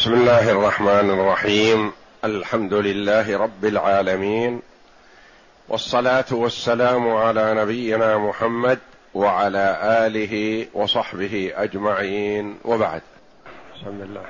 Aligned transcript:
بسم 0.00 0.14
الله 0.14 0.50
الرحمن 0.50 1.10
الرحيم. 1.10 1.92
الحمد 2.24 2.74
لله 2.74 3.38
رب 3.38 3.64
العالمين. 3.64 4.60
والصلاة 5.68 6.24
والسلام 6.32 7.08
على 7.16 7.54
نبينا 7.54 8.18
محمد 8.18 8.78
وعلى 9.14 9.78
آله 9.82 10.66
وصحبه 10.74 11.52
أجمعين. 11.54 12.58
وبعد. 12.64 13.00
بسم 13.76 13.88
الله. 13.88 14.24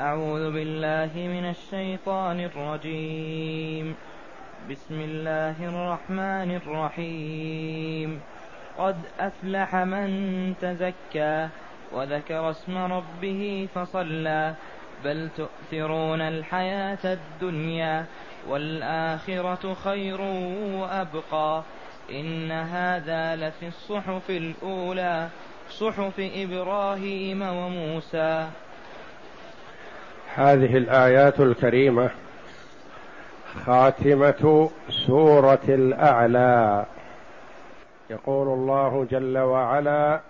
أعوذ 0.00 0.52
بالله 0.52 1.10
من 1.16 1.50
الشيطان 1.50 2.40
الرجيم. 2.40 3.94
بسم 4.70 5.00
الله 5.00 5.56
الرحمن 5.60 6.56
الرحيم. 6.56 8.20
قد 8.78 8.96
أفلح 9.20 9.76
من 9.76 10.54
تزكى 10.60 11.48
وذكر 11.92 12.50
اسم 12.50 12.78
ربه 12.78 13.68
فصلى 13.74 14.54
بل 15.04 15.28
تؤثرون 15.36 16.20
الحياة 16.20 16.98
الدنيا 17.04 18.04
والآخرة 18.48 19.74
خير 19.74 20.20
وأبقى 20.80 21.62
إن 22.10 22.50
هذا 22.52 23.36
لفي 23.36 23.68
الصحف 23.68 24.30
الأولى 24.30 25.28
صحف 25.70 26.14
إبراهيم 26.18 27.42
وموسى. 27.42 28.46
هذه 30.34 30.76
الآيات 30.76 31.40
الكريمة 31.40 32.10
خاتمة 33.66 34.70
سورة 35.06 35.64
الأعلى. 35.68 36.86
يقول 38.10 38.48
الله 38.48 39.06
جل 39.10 39.38
وعلا 39.38 40.20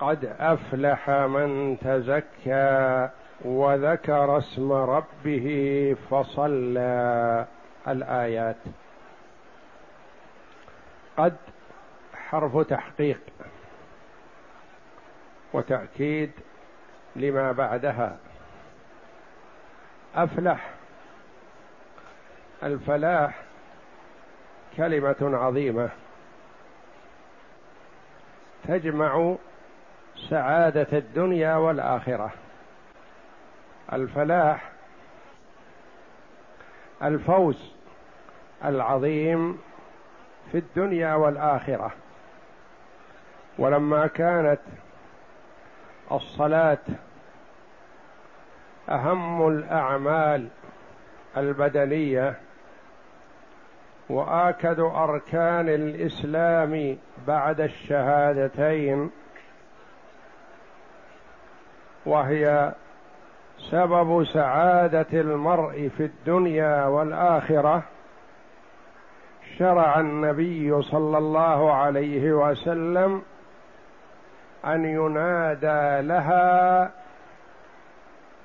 قد 0.00 0.36
أفلح 0.40 1.10
من 1.10 1.78
تزكى 1.80 3.08
وذكر 3.44 4.38
اسم 4.38 4.72
ربه 4.72 5.96
فصلى. 6.10 7.46
الآيات. 7.88 8.56
قد 11.16 11.36
حرف 12.14 12.56
تحقيق 12.56 13.20
وتأكيد 15.52 16.30
لما 17.16 17.52
بعدها. 17.52 18.16
أفلح. 20.14 20.70
الفلاح 22.62 23.42
كلمة 24.76 25.16
عظيمة. 25.22 25.88
تجمع 28.68 29.36
سعادة 30.30 30.86
الدنيا 30.98 31.56
والآخرة. 31.56 32.30
الفلاح 33.92 34.70
الفوز 37.02 37.72
العظيم 38.64 39.58
في 40.52 40.58
الدنيا 40.58 41.14
والآخرة. 41.14 41.92
ولما 43.58 44.06
كانت 44.06 44.60
الصلاة 46.12 46.78
أهم 48.88 49.48
الأعمال 49.48 50.48
البدنية 51.36 52.34
وآكد 54.08 54.80
أركان 54.80 55.68
الإسلام 55.68 56.98
بعد 57.26 57.60
الشهادتين 57.60 59.10
وهي 62.06 62.72
سبب 63.70 64.24
سعادة 64.24 65.06
المرء 65.12 65.90
في 65.96 66.04
الدنيا 66.04 66.84
والآخرة 66.86 67.82
شرع 69.58 70.00
النبي 70.00 70.82
صلى 70.82 71.18
الله 71.18 71.72
عليه 71.72 72.32
وسلم 72.32 73.22
أن 74.64 74.84
ينادى 74.84 76.08
لها 76.08 76.90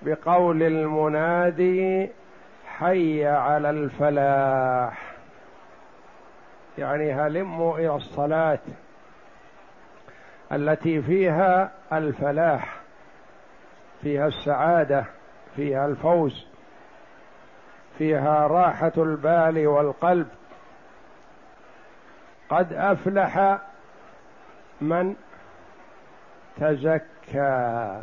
بقول 0.01 0.63
المنادي 0.63 2.09
حي 2.67 3.27
على 3.27 3.69
الفلاح 3.69 5.15
يعني 6.77 7.13
هلموا 7.13 7.77
إلى 7.77 7.95
الصلاة 7.95 8.59
التي 10.51 11.01
فيها 11.01 11.71
الفلاح. 11.93 12.84
فيها 14.01 14.27
السعادة 14.27 15.05
فيها 15.55 15.85
الفوز 15.85 16.45
فيها 17.97 18.47
راحة 18.47 18.91
البال 18.97 19.67
والقلب. 19.67 20.27
قد 22.49 22.73
أفلح 22.73 23.59
من 24.81 25.15
تزكى. 26.57 28.01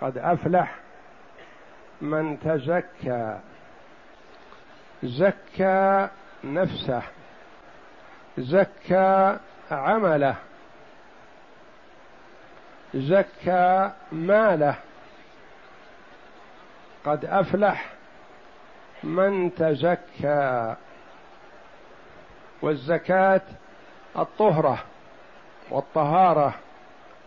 قد 0.00 0.18
أفلح 0.18 0.74
من 2.00 2.40
تزكى. 2.40 3.38
زكى 5.02 6.08
نفسه 6.44 7.02
زكى 8.38 9.38
عمله. 9.70 10.36
زكى 12.94 13.90
ماله. 14.12 14.74
قد 17.04 17.24
أفلح 17.24 17.86
من 19.02 19.54
تزكى. 19.54 20.74
والزكاة 22.62 23.40
الطهرة 24.18 24.78
والطهارة 25.70 26.54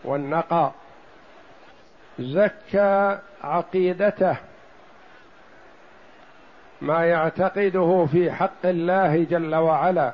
والنقاء. 0.04 0.74
زكى 2.18 3.18
عقيدته. 3.44 4.36
ما 6.80 7.04
يعتقده 7.04 8.06
في 8.12 8.32
حق 8.32 8.66
الله 8.66 9.24
جل 9.24 9.54
وعلا. 9.54 10.12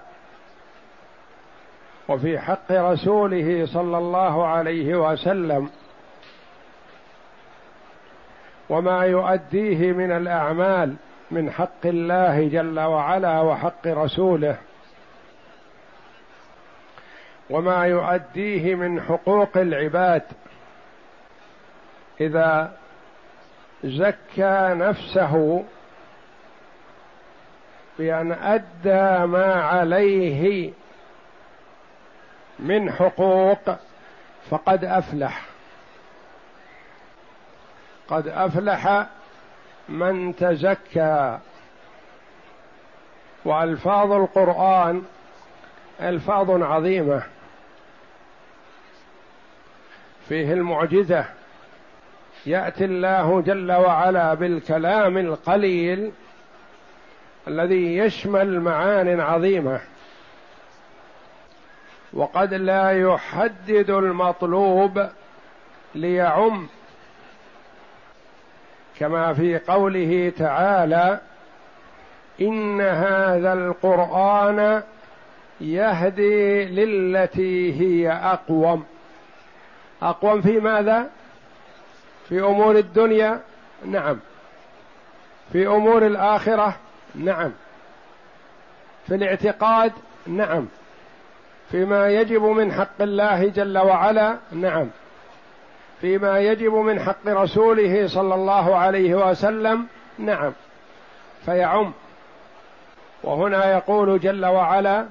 وفي 2.09 2.39
حق 2.39 2.73
رسوله 2.73 3.67
صلى 3.67 3.99
الله 3.99 4.47
عليه 4.47 4.95
وسلم. 4.95 5.71
وما 8.69 9.05
يؤديه 9.05 9.93
من 9.93 10.13
الأعمال 10.13 10.95
من 11.31 11.51
حق 11.51 11.85
الله 11.85 12.49
جل 12.49 12.81
وعلا 12.81 13.41
وحق 13.41 13.87
رسوله. 13.87 14.57
وما 17.51 17.87
يؤديه 17.87 18.75
من 18.75 19.01
حقوق 19.01 19.57
العباد. 19.57 20.23
إذا 22.21 22.73
زكى 23.85 24.75
نفسه 24.75 25.65
بأن 27.99 28.33
أدى 28.33 29.27
ما 29.27 29.55
عليه 29.55 30.73
من 32.59 32.93
حقوق 32.93 33.77
فقد 34.51 34.85
أفلح. 34.85 35.47
قد 38.09 38.29
أفلح 38.29 39.07
من 39.89 40.37
تزكى. 40.37 41.39
وألفاظ 43.45 44.13
القرآن 44.13 45.03
ألفاظ 46.01 46.51
عظيمة. 46.63 47.23
فيه 50.29 50.53
المعجزة. 50.53 51.25
يأتي 52.47 52.85
الله 52.85 53.41
جل 53.41 53.73
وعلا 53.73 54.35
بالكلام 54.35 55.19
القليل 55.19 56.13
الذي 57.49 57.97
يشمل 57.97 58.61
معان 58.61 59.21
عظيمة. 59.21 59.81
وقد 62.15 62.55
لا 62.55 62.91
يحدد 62.91 63.91
المطلوب 63.91 65.09
ليعم. 65.95 66.67
كما 68.99 69.33
في 69.33 69.59
قوله 69.59 70.33
تعالى 70.39 71.21
إن 72.41 72.81
هذا 72.81 73.53
القرآن 73.53 74.83
يهدي 75.61 76.65
للتي 76.65 77.81
هي 77.81 78.13
أقوم. 78.13 78.85
أقوم 80.03 80.43
في 80.43 80.61
ماذا؟ 80.61 81.11
في 82.29 82.41
أمور 82.41 82.77
الدنيا؟ 82.77 83.41
نعم. 83.87 84.19
في 85.53 85.67
أمور 85.67 86.07
الآخرة؟ 86.07 86.77
نعم. 87.15 87.53
في 89.07 89.15
الاعتقاد؟ 89.15 89.93
نعم. 90.27 90.67
فيما 91.71 92.09
يجب 92.09 92.43
من 92.43 92.73
حق 92.73 93.03
الله 93.03 93.49
جل 93.49 93.79
وعلا 93.79 94.37
نعم. 94.53 94.89
فيما 96.01 96.39
يجب 96.39 96.73
من 96.73 97.01
حق 97.01 97.27
رسوله 97.27 98.07
صلى 98.07 98.35
الله 98.35 98.77
عليه 98.77 99.15
وسلم 99.15 99.87
نعم. 100.19 100.53
فيعم. 101.45 101.93
وهنا 103.23 103.73
يقول 103.73 104.21
جل 104.21 104.47
وعلا 104.47 105.07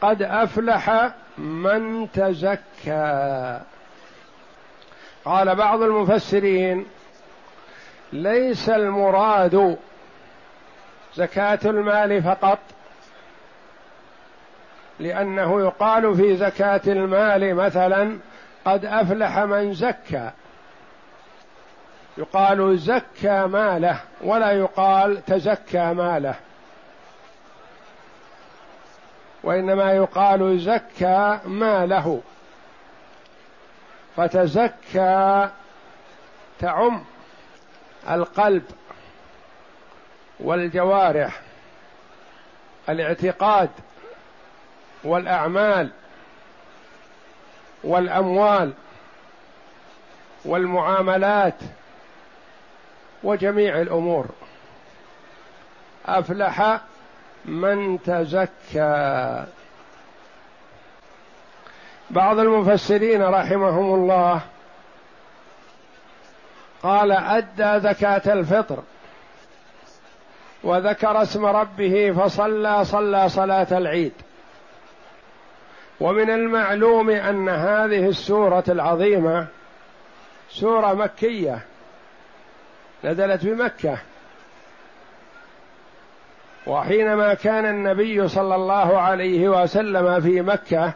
قد 0.00 0.22
أفلح 0.22 1.10
من 1.38 2.12
تزكى. 2.12 3.60
قال 5.24 5.54
بعض 5.54 5.82
المفسرين 5.82 6.86
ليس 8.12 8.68
المراد 8.68 9.76
زكاة 11.14 11.58
المال 11.64 12.22
فقط 12.22 12.58
لأنه 15.00 15.60
يقال 15.60 16.16
في 16.16 16.36
زكاة 16.36 16.80
المال 16.86 17.54
مثلا 17.54 18.18
قد 18.64 18.84
أفلح 18.84 19.38
من 19.38 19.74
زكى. 19.74 20.30
يقال 22.18 22.78
زكى 22.78 23.46
ماله 23.46 24.00
ولا 24.20 24.50
يقال 24.52 25.24
تزكى 25.24 25.92
ماله. 25.92 26.34
وإنما 29.42 29.92
يقال 29.92 30.60
زكى 30.60 31.38
ماله. 31.46 32.20
فتزكى 34.16 35.48
تعم 36.58 37.04
القلب 38.10 38.62
والجوارح 40.40 41.40
الاعتقاد 42.88 43.70
والأعمال 45.04 45.90
والأموال 47.84 48.72
والمعاملات 50.44 51.54
وجميع 53.22 53.80
الأمور. 53.80 54.26
أفلح 56.06 56.80
من 57.44 58.02
تزكى. 58.02 59.44
بعض 62.10 62.38
المفسرين 62.38 63.22
رحمهم 63.22 63.94
الله 63.94 64.40
قال 66.82 67.12
أدى 67.12 67.80
زكاة 67.80 68.32
الفطر 68.32 68.82
وذكر 70.62 71.22
اسم 71.22 71.46
ربه 71.46 72.12
فصلى 72.12 72.84
صلى 72.84 73.28
صلاة 73.28 73.78
العيد. 73.78 74.12
ومن 76.00 76.30
المعلوم 76.30 77.10
أن 77.10 77.48
هذه 77.48 78.08
السورة 78.08 78.64
العظيمة 78.68 79.46
سورة 80.50 80.94
مكية 80.94 81.64
نزلت 83.04 83.44
بمكة. 83.44 83.98
وحينما 86.66 87.34
كان 87.34 87.66
النبي 87.66 88.28
صلى 88.28 88.54
الله 88.54 89.00
عليه 89.00 89.48
وسلم 89.48 90.20
في 90.20 90.42
مكة 90.42 90.92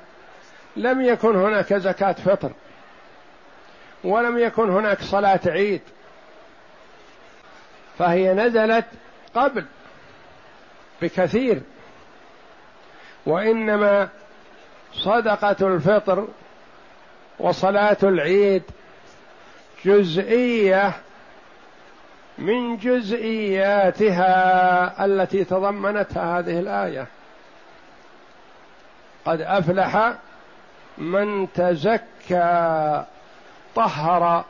لم 0.77 1.01
يكن 1.01 1.37
هناك 1.37 1.75
زكاة 1.75 2.13
فطر 2.13 2.53
ولم 4.05 4.39
يكن 4.39 4.71
هناك 4.71 5.01
صلاة 5.01 5.41
عيد 5.47 5.83
فهي 7.99 8.35
نزلت 8.35 8.87
قبل 9.35 9.65
بكثير. 11.03 11.63
وإنما 13.27 14.09
صدقة 14.95 15.57
الفطر 15.75 16.29
وصلاة 17.39 17.97
العيد 18.03 18.63
جزئية 19.85 20.93
من 22.39 22.77
جزئياتها 22.77 24.25
التي 25.05 25.45
تضمنتها 25.45 26.39
هذه 26.39 26.59
الآية. 26.61 27.07
قد 29.25 29.41
أفلح 29.41 30.15
من 30.99 31.53
تزكى 31.53 33.05
طهر 33.75 34.45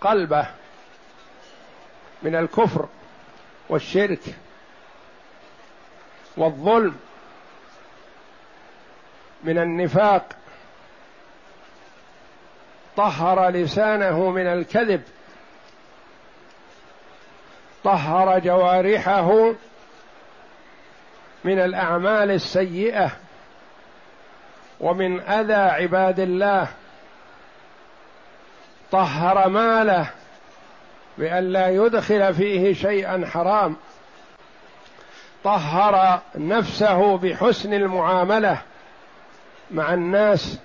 قلبه 0.00 0.46
من 2.22 2.34
الكفر 2.36 2.88
والشرك 3.68 4.20
والظلم 6.36 6.96
من 9.44 9.58
النفاق 9.58 10.28
طهر 12.96 13.48
لسانه 13.48 14.30
من 14.30 14.46
الكذب 14.46 15.02
طهر 17.84 18.38
جوارحه 18.38 19.52
من 21.44 21.58
الأعمال 21.58 22.30
السيئة 22.30 23.10
ومن 24.80 25.20
أذى 25.20 25.54
عباد 25.54 26.20
الله 26.20 26.68
طهر 28.92 29.48
ماله 29.48 30.10
بأن 31.18 31.52
لا 31.52 31.68
يدخل 31.68 32.34
فيه 32.34 32.74
شيئا 32.74 33.26
حرام 33.32 33.76
طهر 35.44 36.20
نفسه 36.34 37.16
بحسن 37.16 37.74
المعاملة. 37.74 38.62
مع 39.70 39.94
الناس 39.94 40.58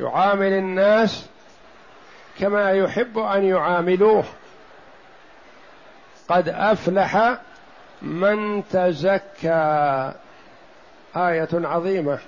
يعامل 0.00 0.52
الناس 0.52 1.26
كما 2.38 2.70
يحب 2.70 3.18
أن 3.18 3.44
يعاملوه. 3.44 4.24
قد 6.28 6.48
أفلح 6.48 7.38
من 8.02 8.62
تزكى. 8.68 10.12
آية 11.16 11.48
عظيمة. 11.52 12.18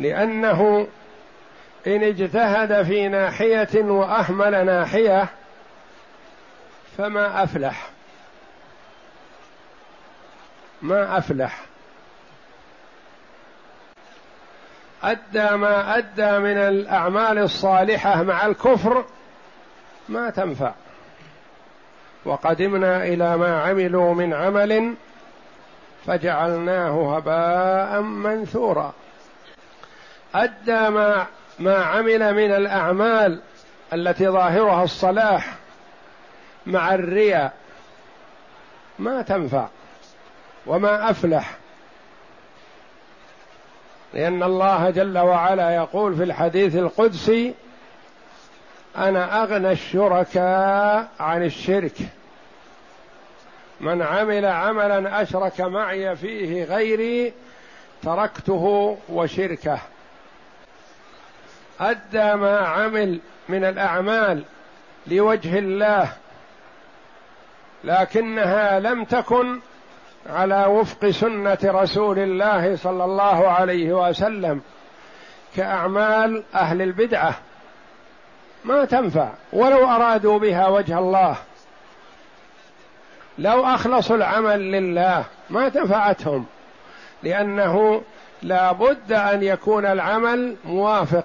لأنه 0.00 0.88
إن 1.86 2.02
اجتهد 2.02 2.82
في 2.82 3.08
ناحية 3.08 3.82
وأهمل 3.82 4.66
ناحية 4.66 5.28
فما 6.98 7.42
أفلح. 7.42 7.90
ما 10.82 11.18
أفلح. 11.18 11.67
أدى 15.02 15.56
ما 15.56 15.98
أدى 15.98 16.38
من 16.38 16.56
الأعمال 16.56 17.38
الصالحة 17.38 18.22
مع 18.22 18.46
الكفر 18.46 19.04
ما 20.08 20.30
تنفع. 20.30 20.72
وقدمنا 22.24 23.04
إلى 23.04 23.36
ما 23.36 23.62
عملوا 23.62 24.14
من 24.14 24.34
عمل 24.34 24.94
فجعلناه 26.06 27.16
هباء 27.16 28.00
منثورا. 28.00 28.92
أدى 30.34 30.90
ما 30.90 31.26
ما 31.58 31.76
عمل 31.84 32.34
من 32.34 32.52
الأعمال 32.52 33.40
التي 33.92 34.28
ظاهرها 34.28 34.84
الصلاح 34.84 35.54
مع 36.66 36.94
الرياء 36.94 37.52
ما 38.98 39.22
تنفع. 39.22 39.66
وما 40.66 41.10
أفلح 41.10 41.56
لأن 44.14 44.42
الله 44.42 44.90
جل 44.90 45.18
وعلا 45.18 45.74
يقول 45.74 46.16
في 46.16 46.22
الحديث 46.22 46.76
القدسي 46.76 47.54
أنا 48.96 49.42
أغنى 49.42 49.72
الشركاء 49.72 51.08
عن 51.20 51.44
الشرك. 51.44 51.96
من 53.80 54.02
عمل 54.02 54.44
عملا 54.44 55.22
أشرك 55.22 55.60
معي 55.60 56.16
فيه 56.16 56.64
غيري 56.64 57.32
تركته 58.02 58.96
وشركه. 59.08 59.78
أدى 61.80 62.34
ما 62.34 62.58
عمل 62.58 63.20
من 63.48 63.64
الأعمال 63.64 64.44
لوجه 65.06 65.58
الله 65.58 66.12
لكنها 67.84 68.80
لم 68.80 69.04
تكن 69.04 69.60
على 70.28 70.66
وفق 70.66 71.10
سنة 71.10 71.58
رسول 71.64 72.18
الله 72.18 72.76
صلى 72.76 73.04
الله 73.04 73.48
عليه 73.48 74.08
وسلم 74.08 74.60
كأعمال 75.56 76.42
أهل 76.54 76.82
البدعة. 76.82 77.34
ما 78.64 78.84
تنفع. 78.84 79.28
ولو 79.52 79.86
أرادوا 79.86 80.38
بها 80.38 80.68
وجه 80.68 80.98
الله. 80.98 81.36
لو 83.38 83.64
أخلصوا 83.64 84.16
العمل 84.16 84.72
لله 84.72 85.24
ما 85.50 85.68
تنفعتهم. 85.68 86.46
لأنه 87.22 88.02
لا 88.42 88.72
بد 88.72 89.12
أن 89.12 89.42
يكون 89.42 89.86
العمل 89.86 90.56
موافق 90.64 91.24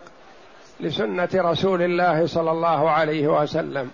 لسنة 0.80 1.30
رسول 1.36 1.82
الله 1.82 2.28
صلى 2.28 2.52
الله 2.52 2.90
عليه 2.90 3.28
وسلم. 3.28 3.92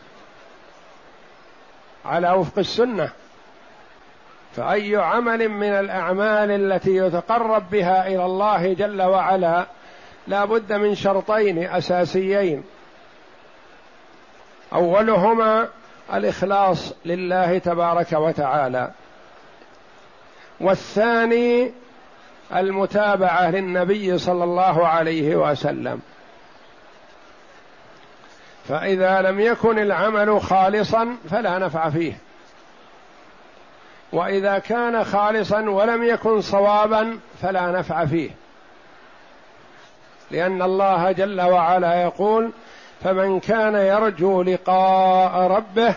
على 2.05 2.31
وفق 2.31 2.59
السنة. 2.59 3.09
فأي 4.55 4.95
عمل 4.95 5.49
من 5.49 5.69
الأعمال 5.69 6.51
التي 6.51 6.95
يتقرب 6.95 7.69
بها 7.69 8.07
إلى 8.07 8.25
الله 8.25 8.73
جل 8.73 9.01
وعلا 9.01 9.65
لا 10.27 10.45
بد 10.45 10.73
من 10.73 10.95
شرطين 10.95 11.63
أساسيين. 11.63 12.63
أولهما 14.73 15.67
الإخلاص 16.13 16.93
لله 17.05 17.57
تبارك 17.57 18.13
وتعالى. 18.13 18.91
والثاني 20.59 21.71
المتابعة 22.55 23.51
للنبي 23.51 24.17
صلى 24.17 24.43
الله 24.43 24.87
عليه 24.87 25.35
وسلم. 25.35 26.01
فإذا 28.67 29.21
لم 29.21 29.39
يكن 29.39 29.79
العمل 29.79 30.41
خالصا 30.41 31.15
فلا 31.29 31.59
نفع 31.59 31.89
فيه. 31.89 32.13
وإذا 34.13 34.59
كان 34.59 35.03
خالصا 35.03 35.61
ولم 35.61 36.03
يكن 36.03 36.41
صوابا 36.41 37.19
فلا 37.41 37.71
نفع 37.71 38.05
فيه. 38.05 38.29
لأن 40.31 40.61
الله 40.61 41.11
جل 41.11 41.41
وعلا 41.41 42.01
يقول 42.01 42.51
فمن 43.03 43.39
كان 43.39 43.75
يرجو 43.75 44.41
لقاء 44.41 45.47
ربه 45.51 45.95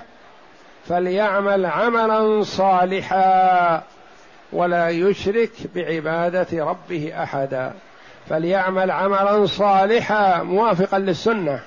فليعمل 0.88 1.66
عملا 1.66 2.42
صالحا 2.42 3.82
ولا 4.52 4.88
يشرك 4.88 5.52
بعبادة 5.74 6.64
ربه 6.64 7.22
احدا. 7.22 7.72
فليعمل 8.28 8.90
عملا 8.90 9.46
صالحا 9.46 10.42
موافقا 10.42 10.98
للسنة 10.98 11.60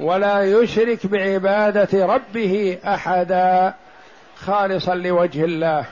ولا 0.00 0.42
يشرك 0.42 1.06
بعبادة 1.06 2.06
ربه 2.06 2.78
احدا. 2.86 3.74
خالصا 4.36 4.94
لوجه 4.94 5.44
الله. 5.44 5.84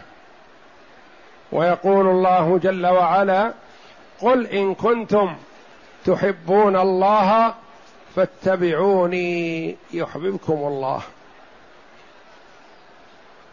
ويقول 1.52 2.06
الله 2.06 2.58
جل 2.58 2.86
وعلا 2.86 3.52
قل 4.20 4.46
إن 4.46 4.74
كنتم 4.74 5.36
تحبون 6.04 6.76
الله 6.76 7.54
فاتبعوني 8.16 9.76
يحببكم 9.92 10.52
الله. 10.52 11.02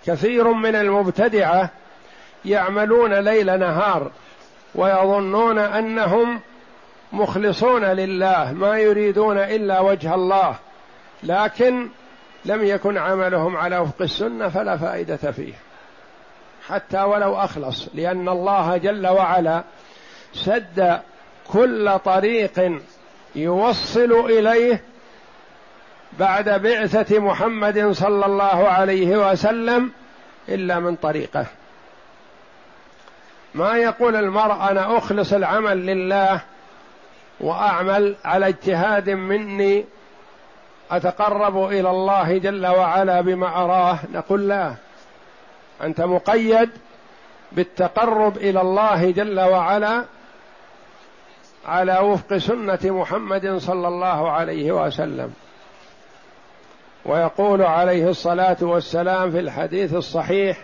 كثير 0.05 0.51
من 0.53 0.75
المبتدعة 0.75 1.69
يعملون 2.45 3.13
ليل 3.13 3.59
نهار 3.59 4.11
ويظنون 4.75 5.57
أنهم 5.59 6.39
مخلصون 7.13 7.85
لله 7.85 8.53
ما 8.53 8.77
يريدون 8.77 9.37
إلا 9.37 9.79
وجه 9.79 10.15
الله. 10.15 10.55
لكن 11.23 11.89
لم 12.45 12.63
يكن 12.65 12.97
عملهم 12.97 13.57
على 13.57 13.77
وفق 13.77 14.01
السنة 14.01 14.49
فلا 14.49 14.77
فائدة 14.77 15.31
فيه. 15.31 15.53
حتى 16.67 17.01
ولو 17.01 17.35
أخلص 17.35 17.87
لأن 17.93 18.29
الله 18.29 18.77
جل 18.77 19.07
وعلا 19.07 19.63
سد 20.33 20.99
كل 21.47 21.99
طريق 22.05 22.81
يوصل 23.35 24.11
إليه 24.11 24.81
بعد 26.19 26.49
بعثة 26.49 27.19
محمد 27.19 27.91
صلى 27.91 28.25
الله 28.25 28.67
عليه 28.67 29.31
وسلم 29.31 29.91
إلا 30.49 30.79
من 30.79 30.95
طريقه. 30.95 31.45
ما 33.55 33.77
يقول 33.77 34.15
المرء 34.15 34.53
أنا 34.71 34.97
أخلص 34.97 35.33
العمل 35.33 35.77
لله 35.85 36.41
وأعمل 37.39 38.15
على 38.25 38.47
اجتهاد 38.47 39.09
مني 39.09 39.85
أتقرب 40.91 41.65
إلى 41.65 41.89
الله 41.89 42.37
جل 42.37 42.67
وعلا 42.67 43.21
بما 43.21 43.47
أراه؟ 43.47 43.99
نقول 44.13 44.49
لا. 44.49 44.73
أنت 45.83 46.01
مقيد 46.01 46.69
بالتقرب 47.51 48.37
إلى 48.37 48.61
الله 48.61 49.11
جل 49.11 49.39
وعلا 49.39 50.05
على 51.65 51.99
وفق 51.99 52.37
سنة 52.37 52.79
محمد 52.83 53.57
صلى 53.57 53.87
الله 53.87 54.31
عليه 54.31 54.71
وسلم. 54.71 55.33
ويقول 57.05 57.61
عليه 57.61 58.09
الصلاة 58.09 58.57
والسلام 58.61 59.31
في 59.31 59.39
الحديث 59.39 59.93
الصحيح 59.93 60.57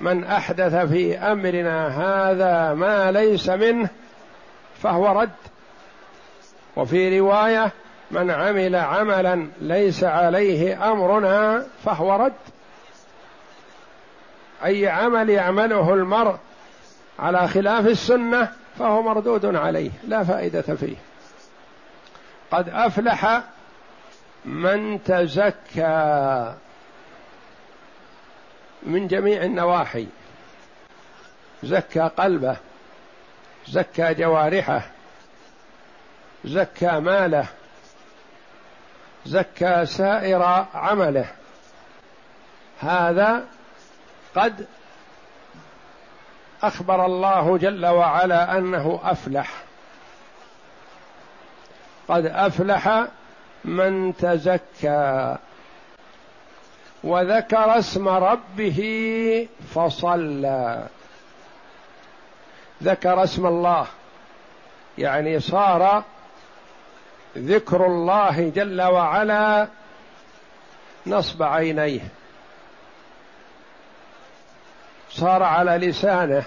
من 0.00 0.24
أحدث 0.24 0.74
في 0.74 1.18
أمرنا 1.18 1.88
هذا 1.88 2.74
ما 2.74 3.12
ليس 3.12 3.48
منه 3.48 3.88
فهو 4.82 5.20
رد. 5.20 5.30
وفي 6.76 7.20
رواية 7.20 7.72
من 8.10 8.30
عمل 8.30 8.76
عملا 8.76 9.48
ليس 9.60 10.04
عليه 10.04 10.92
أمرنا 10.92 11.66
فهو 11.84 12.16
رد. 12.16 12.32
أي 14.64 14.88
عمل 14.88 15.30
يعمله 15.30 15.94
المرء 15.94 16.36
على 17.18 17.48
خلاف 17.48 17.86
السنة 17.86 18.52
فهو 18.78 19.02
مردود 19.02 19.56
عليه 19.56 19.90
لا 20.08 20.24
فائدة 20.24 20.62
فيه. 20.62 20.96
قد 22.50 22.68
أفلح 22.68 23.42
من 24.44 25.02
تزكى 25.04 26.54
من 28.82 29.08
جميع 29.08 29.42
النواحي. 29.42 30.06
زكى 31.62 32.00
قلبه 32.00 32.56
زكى 33.68 34.14
جوارحه 34.14 34.82
زكى 36.44 37.00
ماله 37.00 37.46
زكى 39.26 39.86
سائر 39.86 40.42
عمله. 40.74 41.26
هذا 42.80 43.44
قد 44.36 44.66
أخبر 46.62 47.06
الله 47.06 47.58
جل 47.58 47.86
وعلا 47.86 48.58
أنه 48.58 49.00
أفلح. 49.04 49.50
قد 52.08 52.26
أفلح 52.26 53.04
من 53.64 54.16
تزكى 54.16 55.36
وذكر 57.04 57.78
اسم 57.78 58.08
ربه 58.08 58.80
فصلى. 59.74 60.86
ذكر 62.82 63.24
اسم 63.24 63.46
الله 63.46 63.86
يعني 64.98 65.40
صار 65.40 66.04
ذكر 67.36 67.86
الله 67.86 68.52
جل 68.54 68.82
وعلا 68.82 69.68
نصب 71.06 71.42
عينيه. 71.42 72.00
صار 75.10 75.42
على 75.42 75.70
لسانه 75.70 76.44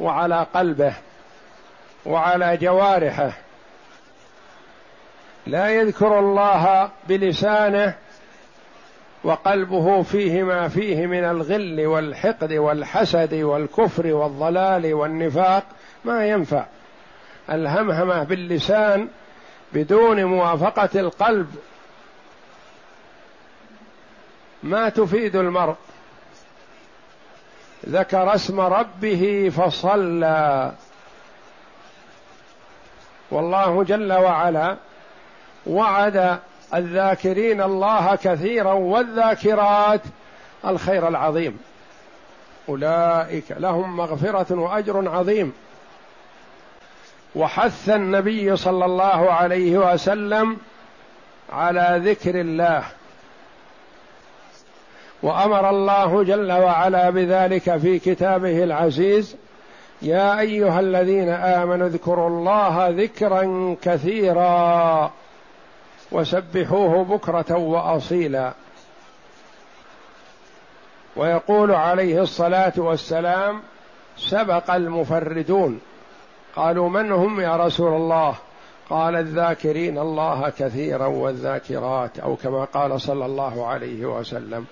وعلى 0.00 0.46
قلبه 0.54 0.94
وعلى 2.06 2.56
جوارحه. 2.56 3.32
لا 5.46 5.68
يذكر 5.68 6.18
الله 6.18 6.90
بلسانه 7.08 7.94
وقلبه 9.24 10.02
فيه 10.02 10.42
ما 10.42 10.68
فيه 10.68 11.06
من 11.06 11.24
الغل 11.24 11.86
والحقد 11.86 12.52
والحسد 12.52 13.34
والكفر 13.34 14.06
والضلال 14.06 14.94
والنفاق. 14.94 15.64
ما 16.04 16.26
ينفع. 16.26 16.66
الهمهمة 17.50 18.22
باللسان 18.22 19.08
بدون 19.74 20.24
موافقة 20.24 21.00
القلب 21.00 21.56
ما 24.62 24.88
تفيد 24.88 25.36
المرء. 25.36 25.74
ذكر 27.88 28.34
اسم 28.34 28.60
ربه 28.60 29.52
فصلى. 29.56 30.72
والله 33.30 33.84
جل 33.84 34.12
وعلا 34.12 34.76
وعد 35.66 36.38
الذاكرين 36.74 37.62
الله 37.62 38.14
كثيرا 38.16 38.72
والذاكرات 38.72 40.00
الخير 40.64 41.08
العظيم. 41.08 41.58
أولئك 42.68 43.44
لهم 43.50 43.96
مغفرة 43.96 44.54
وأجر 44.54 45.08
عظيم. 45.08 45.52
وحث 47.36 47.88
النبي 47.88 48.56
صلى 48.56 48.84
الله 48.84 49.32
عليه 49.32 49.78
وسلم 49.92 50.56
على 51.52 52.00
ذكر 52.04 52.40
الله. 52.40 52.84
وأمر 55.22 55.70
الله 55.70 56.24
جل 56.24 56.52
وعلا 56.52 57.10
بذلك 57.10 57.76
في 57.76 57.98
كتابه 57.98 58.64
العزيز 58.64 59.36
يا 60.02 60.40
أيها 60.40 60.80
الذين 60.80 61.28
آمنوا 61.28 61.86
اذكروا 61.86 62.28
الله 62.28 62.88
ذكرا 62.88 63.76
كثيرا 63.82 65.12
وسبحوه 66.12 67.04
بكرة 67.04 67.56
وأصيلا. 67.56 68.52
ويقول 71.16 71.72
عليه 71.72 72.22
الصلاة 72.22 72.72
والسلام 72.76 73.62
سبق 74.16 74.70
المفردون. 74.70 75.80
قالوا 76.56 76.88
من 76.88 77.12
هم 77.12 77.40
يا 77.40 77.56
رسول 77.56 77.92
الله؟ 77.92 78.34
قال 78.90 79.16
الذاكرين 79.16 79.98
الله 79.98 80.52
كثيرا 80.58 81.06
والذاكرات 81.06 82.18
أو 82.18 82.36
كما 82.36 82.64
قال 82.64 83.00
صلى 83.00 83.26
الله 83.26 83.66
عليه 83.66 84.04
وسلم. 84.04 84.66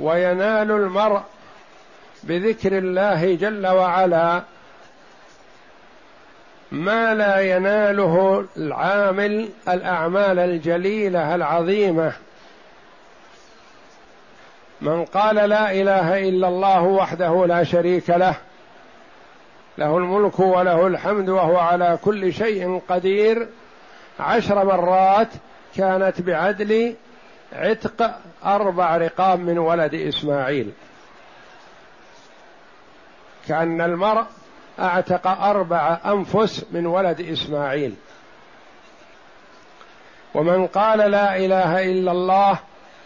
وينال 0.00 0.70
المرء 0.70 1.22
بذكر 2.22 2.78
الله 2.78 3.34
جل 3.34 3.66
وعلا 3.66 4.42
ما 6.72 7.14
لا 7.14 7.40
يناله 7.40 8.44
العامل 8.56 9.48
الأعمال 9.68 10.38
الجليلة 10.38 11.34
العظيمة. 11.34 12.12
من 14.80 15.04
قال 15.04 15.34
لا 15.34 15.72
إله 15.72 16.28
إلا 16.28 16.48
الله 16.48 16.82
وحده 16.82 17.46
لا 17.46 17.64
شريك 17.64 18.10
له 18.10 18.36
له 19.78 19.98
الملك 19.98 20.40
وله 20.40 20.86
الحمد 20.86 21.28
وهو 21.28 21.56
على 21.56 21.98
كل 22.04 22.32
شيء 22.32 22.82
قدير. 22.88 23.48
عشر 24.20 24.64
مرات 24.64 25.28
كانت 25.76 26.20
بعدل 26.20 26.94
عتق 27.52 28.20
أربع 28.44 28.96
رقاب 28.96 29.40
من 29.40 29.58
ولد 29.58 29.94
إسماعيل. 29.94 30.72
كأن 33.48 33.80
المرء 33.80 34.24
أعتق 34.78 35.26
أربع 35.26 35.98
أنفس 36.06 36.64
من 36.72 36.86
ولد 36.86 37.20
إسماعيل. 37.20 37.94
ومن 40.34 40.66
قال 40.66 40.98
لا 40.98 41.36
إله 41.36 41.82
إلا 41.82 42.12
الله 42.12 42.58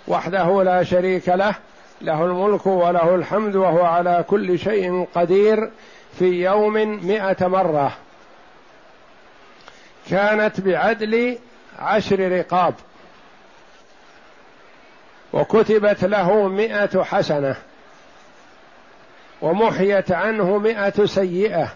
وحده 0.09 0.63
لا 0.63 0.83
شريك 0.83 1.29
له 1.29 1.55
له 2.01 2.25
الملك 2.25 2.67
وله 2.67 3.15
الحمد 3.15 3.57
وهو 3.57 3.85
على 3.85 4.25
كل 4.29 4.59
شيء 4.59 5.07
قدير. 5.15 5.71
في 6.19 6.45
يوم 6.45 6.73
مائة 7.07 7.47
مرة 7.47 7.97
كانت 10.11 10.61
بعدل 10.61 11.39
عشر 11.79 12.33
رقاب 12.33 12.75
وكتبت 15.33 16.05
له 16.05 16.49
مائة 16.49 17.03
حسنة 17.03 17.57
ومحيت 19.43 20.13
عنه 20.13 20.59
مائة 20.59 21.07
سيئة 21.07 21.73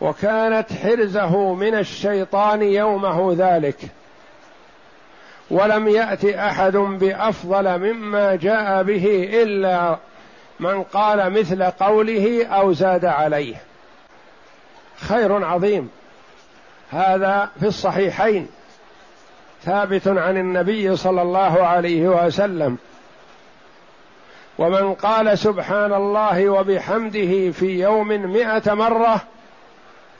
وكانت 0.00 0.72
حرزه 0.72 1.54
من 1.54 1.74
الشيطان 1.74 2.62
يومه 2.62 3.34
ذلك 3.38 3.78
ولم 5.50 5.88
يأت 5.88 6.24
أحد 6.24 6.76
بأفضل 6.76 7.78
مما 7.78 8.36
جاء 8.36 8.82
به 8.82 9.30
إلا 9.42 9.98
من 10.60 10.82
قال 10.82 11.32
مثل 11.32 11.64
قوله 11.64 12.46
أو 12.46 12.72
زاد 12.72 13.04
عليه. 13.04 13.56
خير 14.96 15.44
عظيم. 15.44 15.90
هذا 16.90 17.50
في 17.60 17.66
الصحيحين. 17.66 18.48
ثابت 19.62 20.08
عن 20.08 20.36
النبي 20.36 20.96
صلى 20.96 21.22
الله 21.22 21.62
عليه 21.62 22.08
وسلم. 22.08 22.78
ومن 24.58 24.94
قال 24.94 25.38
سبحان 25.38 25.92
الله 25.92 26.48
وبحمده 26.48 27.50
في 27.50 27.80
يوم 27.80 28.08
مائة 28.08 28.74
مرة 28.74 29.20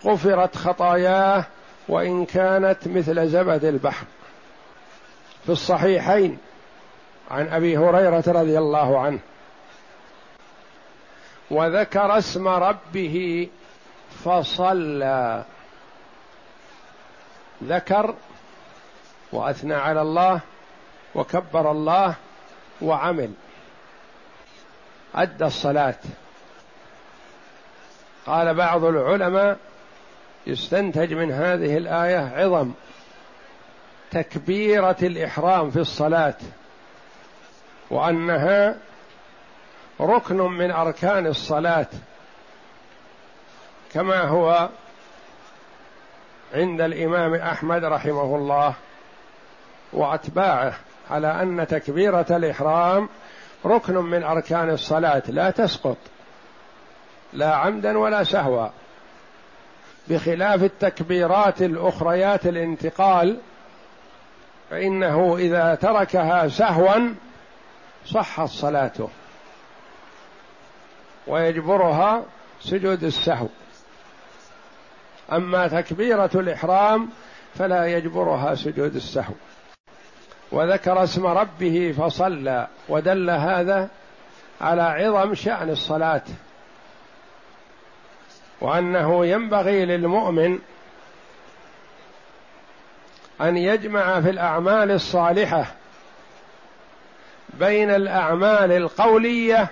غفرت 0.04 0.56
خطاياه 0.56 1.44
وإن 1.88 2.24
كانت 2.24 2.78
مثل 2.86 3.28
زبد 3.28 3.64
البحر. 3.64 4.04
في 5.46 5.52
الصحيحين. 5.52 6.38
عن 7.30 7.48
أبي 7.48 7.78
هريرة 7.78 8.24
رضي 8.26 8.58
الله 8.58 9.00
عنه. 9.00 9.18
وذكر 11.50 12.18
اسم 12.18 12.48
ربه 12.48 13.48
فصلى. 14.24 15.44
ذكر 17.64 18.14
وأثنى 19.32 19.74
على 19.74 20.02
الله 20.02 20.40
وكبر 21.14 21.70
الله 21.70 22.14
وعمل. 22.82 23.32
أدى 25.14 25.44
الصلاة. 25.44 25.98
قال 28.26 28.54
بعض 28.54 28.84
العلماء 28.84 29.58
يستنتج 30.46 31.12
من 31.14 31.32
هذه 31.32 31.76
الآية 31.76 32.18
عظم 32.18 32.72
تكبيرة 34.10 34.96
الإحرام 35.02 35.70
في 35.70 35.80
الصلاة 35.80 36.34
وأنها 37.90 38.76
ركن 40.00 40.36
من 40.36 40.70
أركان 40.70 41.26
الصلاة 41.26 41.86
كما 43.92 44.22
هو 44.22 44.68
عند 46.54 46.80
الإمام 46.80 47.34
أحمد 47.34 47.84
رحمه 47.84 48.36
الله 48.36 48.74
وأتباعه 49.92 50.74
على 51.10 51.42
أن 51.42 51.66
تكبيرة 51.66 52.26
الإحرام 52.30 53.08
ركن 53.66 53.94
من 53.94 54.22
أركان 54.22 54.70
الصلاة 54.70 55.22
لا 55.28 55.50
تسقط 55.50 55.96
لا 57.32 57.54
عمدا 57.54 57.98
ولا 57.98 58.24
سهوا. 58.24 58.68
بخلاف 60.08 60.62
التكبيرات 60.62 61.62
الأخريات 61.62 62.46
الانتقال 62.46 63.40
فإنه 64.70 65.36
إذا 65.36 65.74
تركها 65.74 66.48
سهوا 66.48 67.14
صحت 68.06 68.48
صلاته. 68.48 69.08
ويجبرها 71.30 72.22
سجود 72.60 73.04
السهو. 73.04 73.46
أما 75.32 75.68
تكبيرة 75.68 76.30
الإحرام 76.34 77.08
فلا 77.54 77.86
يجبرها 77.86 78.54
سجود 78.54 78.94
السهو. 78.94 79.34
وذكر 80.52 81.04
اسم 81.04 81.26
ربه 81.26 81.94
فصلى 81.98 82.68
ودل 82.88 83.30
هذا 83.30 83.88
على 84.60 84.82
عظم 84.82 85.34
شأن 85.34 85.70
الصلاة. 85.70 86.22
وأنه 88.60 89.26
ينبغي 89.26 89.84
للمؤمن 89.84 90.58
أن 93.40 93.56
يجمع 93.56 94.20
في 94.20 94.30
الأعمال 94.30 94.90
الصالحة 94.90 95.66
بين 97.48 97.90
الأعمال 97.90 98.72
القولية 98.72 99.70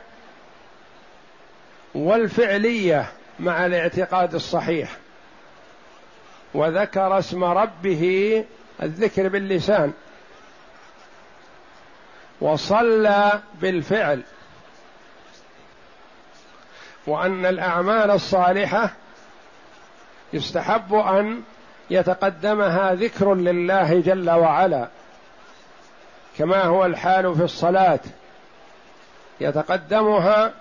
والفعلية 1.95 3.13
مع 3.41 3.67
الاعتقاد 3.67 4.35
الصحيح. 4.35 4.97
وذكر 6.55 7.19
اسم 7.19 7.45
ربه 7.45 8.45
الذكر 8.83 9.29
باللسان. 9.29 9.93
وصلى 12.41 13.41
بالفعل. 13.55 14.23
وأن 17.07 17.47
الأعمال 17.47 18.11
الصالحة 18.11 18.91
يستحب 20.33 20.95
أن 20.95 21.43
يتقدمها 21.91 22.95
ذكر 22.95 23.35
لله 23.35 24.01
جل 24.01 24.31
وعلا. 24.31 24.89
كما 26.39 26.63
هو 26.63 26.85
الحال 26.85 27.35
في 27.37 27.43
الصلاة. 27.43 28.01
يتقدمها 29.41 30.53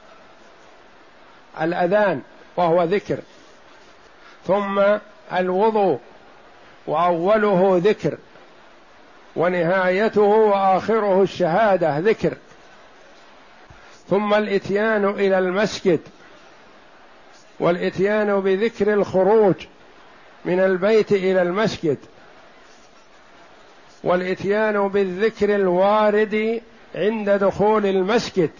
الأذان 1.62 2.22
وهو 2.58 2.84
ذكر. 2.84 3.18
ثم 4.48 4.84
الوضوء 5.34 6.00
وأوله 6.88 7.82
ذكر. 7.84 8.18
ونهايته 9.36 10.22
وآخره 10.22 11.22
الشهادة 11.24 12.00
ذكر. 12.00 12.34
ثم 14.10 14.34
الإتيان 14.34 15.06
إلى 15.10 15.40
المسجد. 15.40 16.00
والإتيان 17.60 18.40
بذكر 18.40 18.94
الخروج 18.94 19.56
من 20.46 20.60
البيت 20.60 21.12
إلى 21.12 21.42
المسجد. 21.42 21.98
والإتيان 24.04 24.88
بالذكر 24.88 25.56
الوارد 25.56 26.62
عند 26.96 27.30
دخول 27.30 27.86
المسجد. 27.86 28.52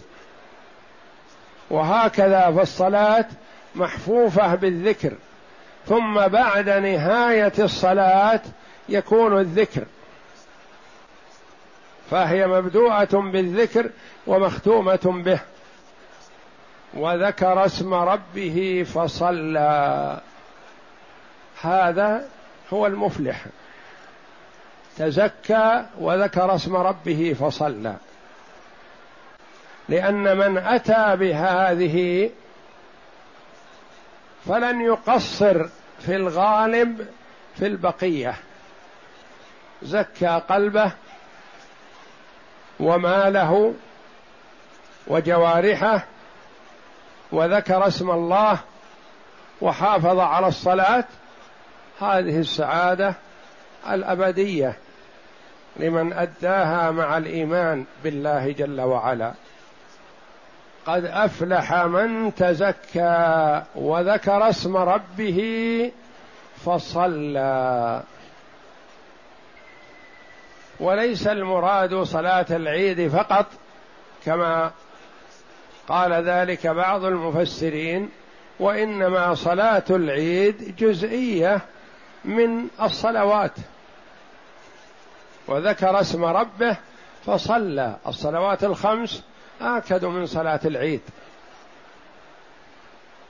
وهكذا 1.70 2.50
فالصلاه 2.56 3.26
محفوفة 3.74 4.54
بالذكر. 4.54 5.12
ثم 5.86 6.26
بعد 6.28 6.68
نهاية 6.68 7.52
الصلاة 7.58 8.40
يكون 8.88 9.40
الذكر. 9.40 9.84
فهي 12.10 12.46
مبدوءة 12.46 13.30
بالذكر 13.32 13.90
ومختومة 14.26 15.22
به. 15.24 15.40
وذكر 16.94 17.64
اسم 17.64 17.94
ربه 17.94 18.86
فصلى. 18.94 20.20
هذا 21.62 22.28
هو 22.72 22.86
المفلح. 22.86 23.46
تزكى 24.98 25.84
وذكر 25.98 26.54
اسم 26.54 26.76
ربه 26.76 27.36
فصلى. 27.40 27.94
لأن 29.88 30.36
من 30.36 30.58
أتى 30.58 31.16
بهذه 31.16 32.30
فلن 34.46 34.80
يقصر 34.80 35.66
في 35.98 36.16
الغالب 36.16 37.06
في 37.56 37.66
البقية. 37.66 38.34
زكى 39.82 40.42
قلبه 40.48 40.92
وماله 42.80 43.74
وجوارحه 45.06 46.06
وذكر 47.32 47.86
اسم 47.86 48.10
الله 48.10 48.58
وحافظ 49.60 50.18
على 50.18 50.48
الصلاة. 50.48 51.04
هذه 52.00 52.38
السعادة 52.38 53.14
الأبدية 53.90 54.76
لمن 55.76 56.12
أداها 56.12 56.90
مع 56.90 57.18
الإيمان 57.18 57.84
بالله 58.04 58.52
جل 58.52 58.80
وعلا. 58.80 59.32
قد 60.88 61.04
أفلح 61.04 61.74
من 61.74 62.34
تزكى 62.34 63.62
وذكر 63.74 64.48
اسم 64.48 64.76
ربه 64.76 65.40
فصلى. 66.64 68.02
وليس 70.80 71.26
المراد 71.26 72.02
صلاة 72.02 72.46
العيد 72.50 73.08
فقط 73.08 73.46
كما 74.24 74.70
قال 75.88 76.12
ذلك 76.12 76.66
بعض 76.66 77.04
المفسرين 77.04 78.10
وإنما 78.60 79.34
صلاة 79.34 79.84
العيد 79.90 80.76
جزئية 80.76 81.60
من 82.24 82.68
الصلوات. 82.82 83.54
وذكر 85.46 86.00
اسم 86.00 86.24
ربه 86.24 86.76
فصلى. 87.26 87.96
الصلوات 88.06 88.64
الخمس 88.64 89.27
آكد 89.60 90.04
من 90.04 90.26
صلاة 90.26 90.60
العيد. 90.64 91.00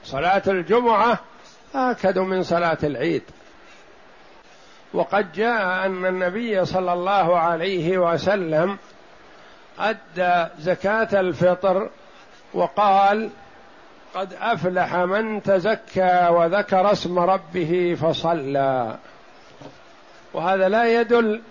صلاة 0.04 0.42
الجمعة 0.46 1.18
آكد 1.74 2.18
من 2.18 2.42
صلاة 2.42 2.78
العيد. 2.82 3.22
وقد 4.94 5.32
جاء 5.32 5.86
أن 5.86 6.06
النبي 6.06 6.64
صلى 6.64 6.92
الله 6.92 7.38
عليه 7.38 7.98
وسلم 7.98 8.78
أدى 9.78 10.50
زكاة 10.58 11.20
الفطر 11.20 11.90
وقال 12.54 13.30
قد 14.14 14.32
أفلح 14.32 14.94
من 14.94 15.42
تزكى 15.42 16.28
وذكر 16.30 16.92
اسم 16.92 17.18
ربه 17.18 17.96
فصلى. 18.02 18.96
وهذا 20.34 20.68
لا 20.68 21.00
يدل 21.00 21.42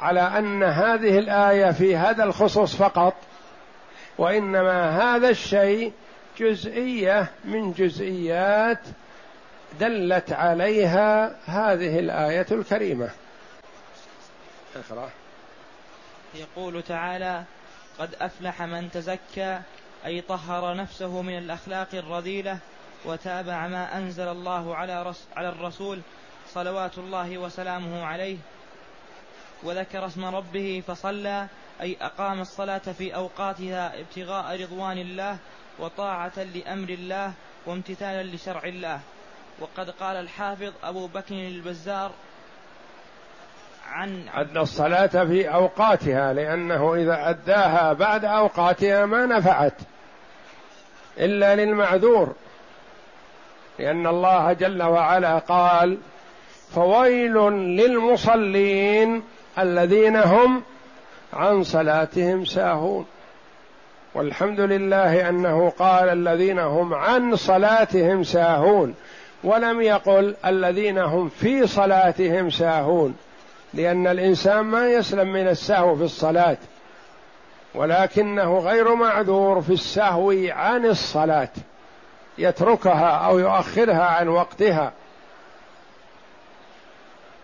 على 0.00 0.20
أن 0.20 0.62
هذه 0.62 1.18
الآية 1.18 1.70
في 1.70 1.96
هذا 1.96 2.24
الخصوص 2.24 2.76
فقط 2.76 3.14
وإنما 4.18 5.02
هذا 5.02 5.28
الشيء 5.28 5.92
جزئية 6.38 7.30
من 7.44 7.72
جزئيات 7.72 8.80
دلت 9.80 10.32
عليها 10.32 11.36
هذه 11.46 11.98
الآية 11.98 12.46
الكريمة. 12.50 13.10
اقرأ. 14.76 15.10
يقول 16.34 16.82
تعالى 16.82 17.44
قد 17.98 18.14
أفلح 18.20 18.62
من 18.62 18.90
تزكى 18.90 19.60
أي 20.06 20.20
طهر 20.20 20.76
نفسه 20.76 21.22
من 21.22 21.38
الأخلاق 21.38 21.88
الرذيلة 21.94 22.58
وتابع 23.04 23.66
ما 23.66 23.98
أنزل 23.98 24.28
الله 24.28 24.76
على 24.76 25.14
على 25.36 25.48
الرسول 25.48 26.00
صلوات 26.54 26.98
الله 26.98 27.38
وسلامه 27.38 28.04
عليه 28.04 28.36
وذكر 29.62 30.06
اسم 30.06 30.24
ربه 30.24 30.82
فصلى 30.86 31.46
أي 31.80 31.96
أقام 32.00 32.40
الصلاة 32.40 32.78
في 32.78 33.14
أوقاتها 33.14 34.00
ابتغاء 34.00 34.62
رضوان 34.62 34.98
الله 34.98 35.38
وطاعة 35.78 36.42
لأمر 36.54 36.88
الله 36.88 37.32
وامتثالا 37.66 38.22
لشرع 38.22 38.64
الله. 38.64 39.00
وقد 39.60 39.90
قال 39.90 40.16
الحافظ 40.16 40.72
أبو 40.84 41.06
بكر 41.06 41.34
البزار 41.34 42.10
عن 43.90 44.28
أن 44.28 44.56
الصلاة 44.56 45.06
في 45.06 45.54
أوقاتها 45.54 46.32
لأنه 46.32 46.94
إذا 46.94 47.30
أداها 47.30 47.92
بعد 47.92 48.24
أوقاتها 48.24 49.06
ما 49.06 49.26
نفعت 49.26 49.74
إلا 51.18 51.56
للمعذور 51.56 52.34
لأن 53.78 54.06
الله 54.06 54.52
جل 54.52 54.82
وعلا 54.82 55.38
قال 55.38 55.98
فويل 56.70 57.34
للمصلين 57.52 59.22
الذين 59.58 60.16
هم 60.16 60.62
عن 61.32 61.64
صلاتهم 61.64 62.44
ساهون. 62.44 63.06
والحمد 64.14 64.60
لله 64.60 65.28
أنه 65.28 65.72
قال 65.78 66.08
الذين 66.08 66.58
هم 66.58 66.94
عن 66.94 67.36
صلاتهم 67.36 68.24
ساهون 68.24 68.94
ولم 69.44 69.80
يقل 69.80 70.34
الذين 70.46 70.98
هم 70.98 71.28
في 71.28 71.66
صلاتهم 71.66 72.50
ساهون 72.50 73.16
لأن 73.74 74.06
الإنسان 74.06 74.60
ما 74.60 74.88
يسلم 74.88 75.32
من 75.32 75.48
السهو 75.48 75.96
في 75.96 76.02
الصلاة 76.02 76.56
ولكنه 77.74 78.58
غير 78.58 78.94
معذور 78.94 79.62
في 79.62 79.72
السهو 79.72 80.34
عن 80.48 80.86
الصلاة 80.86 81.48
يتركها 82.38 83.10
أو 83.10 83.38
يؤخرها 83.38 84.04
عن 84.04 84.28
وقتها. 84.28 84.92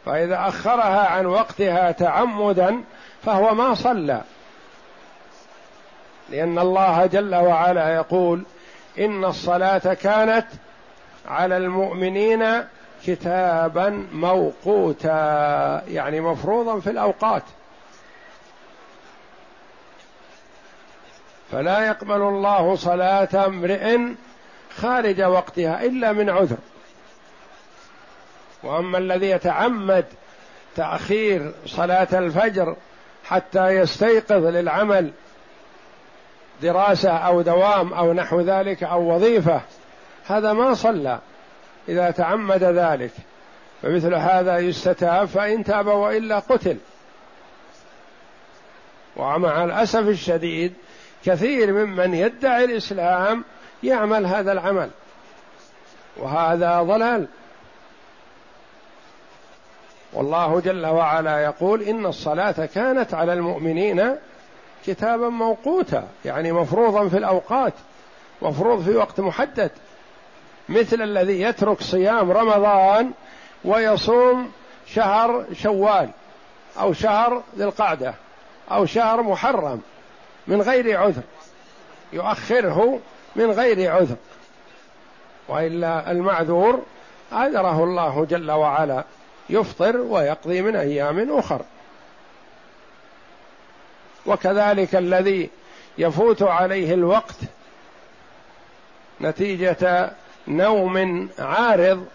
فإذا 0.07 0.49
أخرها 0.49 1.09
عن 1.09 1.27
وقتها 1.27 1.93
تعمدا 1.93 2.85
فهو 3.27 3.55
ما 3.55 3.75
صلى. 3.75 4.21
لأن 6.31 6.59
الله 6.59 7.07
جل 7.07 7.35
وعلا 7.35 7.95
يقول 7.95 8.43
إن 8.99 9.25
الصلاة 9.25 9.95
كانت 9.95 10.47
على 11.29 11.57
المؤمنين 11.57 12.65
كتابا 13.07 14.07
موقوتا 14.13 15.83
يعني 15.89 16.21
مفروضا 16.21 16.81
في 16.81 16.91
الأوقات. 16.91 17.43
فلا 21.53 21.87
يقبل 21.87 22.23
الله 22.23 22.77
صلاة 22.77 23.47
امرئ 23.47 23.99
خارج 24.77 25.23
وقتها 25.23 25.85
إلا 25.85 26.13
من 26.13 26.31
عذر. 26.31 26.57
وأما 28.63 28.99
الذي 28.99 29.31
يتعمد 29.31 30.05
تأخير 30.77 31.55
صلاة 31.67 32.09
الفجر 32.13 32.77
حتى 33.25 33.69
يستيقظ 33.69 34.47
للعمل 34.47 35.13
دراسة 36.63 37.11
أو 37.11 37.43
دوام 37.43 37.93
أو 37.93 38.13
نحو 38.13 38.41
ذلك 38.41 38.83
أو 38.83 39.15
وظيفة. 39.15 39.61
هذا 40.27 40.53
ما 40.53 40.75
صلى. 40.75 41.19
إذا 41.89 42.11
تعمد 42.11 42.63
ذلك 42.63 43.11
فمثل 43.83 44.15
هذا 44.15 44.59
يستتاب 44.59 45.29
فإن 45.29 45.65
تاب 45.65 45.87
وإلا 45.87 46.39
قتل. 46.39 46.77
ومع 49.17 49.65
الأسف 49.65 50.09
الشديد 50.09 50.75
كثير 51.25 51.73
ممن 51.73 52.15
يدعي 52.15 52.65
الإسلام 52.65 53.45
يعمل 53.83 54.27
هذا 54.27 54.53
العمل. 54.53 54.91
وهذا 56.17 56.83
ضلال. 56.83 57.27
والله 60.15 60.61
جل 60.61 60.87
وعلا 60.87 61.45
يقول 61.45 61.83
إن 61.83 62.07
الصلاة 62.07 62.67
كانت 62.75 63.15
على 63.15 63.33
المؤمنين 63.33 64.17
كتابا 64.87 65.29
موقوتا 65.29 66.09
يعني 66.25 66.53
مفروضا 66.53 67.09
في 67.09 67.19
الأوقات 67.19 67.73
مفروض 68.43 68.83
في 68.83 68.97
وقت 68.97 69.21
محدد 69.21 69.71
مثل 70.69 71.03
الذي 71.03 71.41
يترك 71.41 71.81
صيام 71.81 72.31
رمضان 72.31 73.11
ويصوم 73.65 74.53
شهر 74.87 75.45
شوال 75.53 76.11
أو 76.81 76.93
شهر 76.93 77.43
ذي 77.57 77.65
القعدة 77.65 78.15
أو 78.71 78.87
شهر 78.87 79.23
محرم 79.23 79.81
من 80.47 80.63
غير 80.63 80.99
عذر 81.01 81.23
يؤخره 82.13 82.99
من 83.37 83.51
غير 83.51 83.93
عذر 83.93 84.17
وإلا 85.49 86.11
المعذور 86.11 86.83
عذره 87.33 87.85
الله 87.85 88.27
جل 88.31 88.51
وعلا. 88.51 89.05
يفطر 89.51 89.97
ويقضي 89.97 90.63
من 90.63 90.77
أيام 90.77 91.39
أخر. 91.39 91.63
وكذلك 94.27 94.95
الذي 94.95 95.51
يفوت 95.99 96.43
عليه 96.43 96.95
الوقت 96.95 97.37
نتيجة 99.21 100.11
نوم 100.49 101.29
عارض 101.39 102.07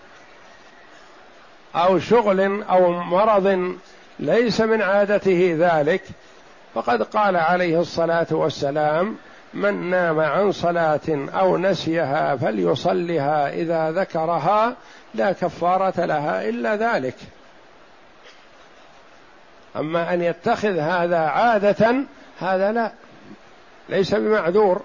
أو 1.75 1.99
شغل 1.99 2.63
أو 2.63 2.91
مرض 2.91 3.75
ليس 4.19 4.61
من 4.61 4.81
عادته 4.81 5.55
ذلك. 5.59 6.03
فقد 6.75 7.03
قال 7.03 7.35
عليه 7.35 7.79
الصلاة 7.79 8.27
والسلام 8.31 9.17
من 9.53 9.89
نام 9.89 10.19
عن 10.19 10.51
صلاة 10.51 10.99
أو 11.09 11.57
نسيها 11.57 12.35
فليصلها 12.35 13.53
إذا 13.53 13.91
ذكرها 13.91 14.75
لا 15.13 15.31
كفارة 15.31 16.05
لها 16.05 16.49
إلا 16.49 16.75
ذلك. 16.75 17.15
أما 19.75 20.13
أن 20.13 20.21
يتخذ 20.21 20.79
هذا 20.79 21.17
عادة 21.17 21.95
هذا 22.39 22.71
لا 22.71 22.91
ليس 23.89 24.13
بمعذور 24.15 24.81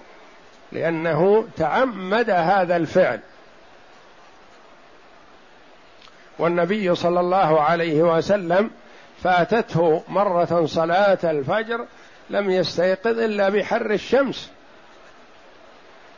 لأنه 0.71 1.47
تعمد 1.57 2.29
هذا 2.29 2.75
الفعل. 2.75 3.19
والنبي 6.39 6.95
صلى 6.95 7.19
الله 7.19 7.61
عليه 7.61 8.03
وسلم 8.03 8.71
فاتته 9.23 10.03
مرة 10.09 10.65
صلاة 10.65 11.19
الفجر 11.23 11.85
لم 12.29 12.49
يستيقظ 12.51 13.19
إلا 13.19 13.49
بحر 13.49 13.91
الشمس. 13.91 14.51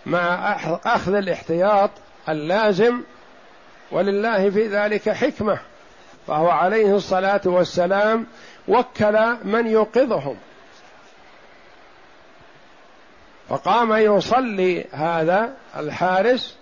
مع 0.06 0.56
أخذ 0.86 1.14
الاحتياط 1.14 1.90
اللازم 2.30 3.02
ولله 3.92 4.50
في 4.50 4.68
ذلك 4.68 5.10
حكمة 5.10 5.60
فهو 6.28 6.50
عليه 6.50 6.96
الصلاة 6.96 7.42
والسلام 7.46 8.28
وكل 8.68 9.36
من 9.44 9.68
يوقظهم. 9.68 10.38
فقام 13.50 13.94
يصلي 13.94 14.86
هذا 14.92 15.54
الحارس 15.78 16.58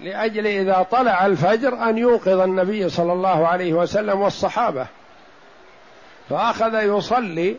لأجل 0.00 0.46
إذا 0.46 0.86
طلع 0.90 1.26
الفجر 1.26 1.88
أن 1.88 1.98
يوقظ 1.98 2.40
النبي 2.40 2.88
صلى 2.88 3.12
الله 3.12 3.46
عليه 3.46 3.72
وسلم 3.72 4.20
والصحابة. 4.20 4.86
فأخذ 6.30 6.74
يصلي 6.74 7.56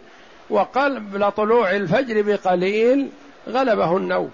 وقبل 0.49 1.31
طلوع 1.31 1.71
الفجر 1.71 2.21
بقليل 2.21 3.09
غلبه 3.47 3.97
النوم 3.97 4.31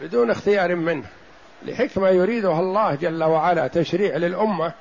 بدون 0.00 0.30
اختيار 0.30 0.74
منه 0.74 1.06
لحكمة 1.64 2.08
يريدها 2.08 2.60
الله 2.60 2.94
جل 2.94 3.24
وعلا 3.24 3.66
تشريع 3.66 4.16
للأمة. 4.16 4.72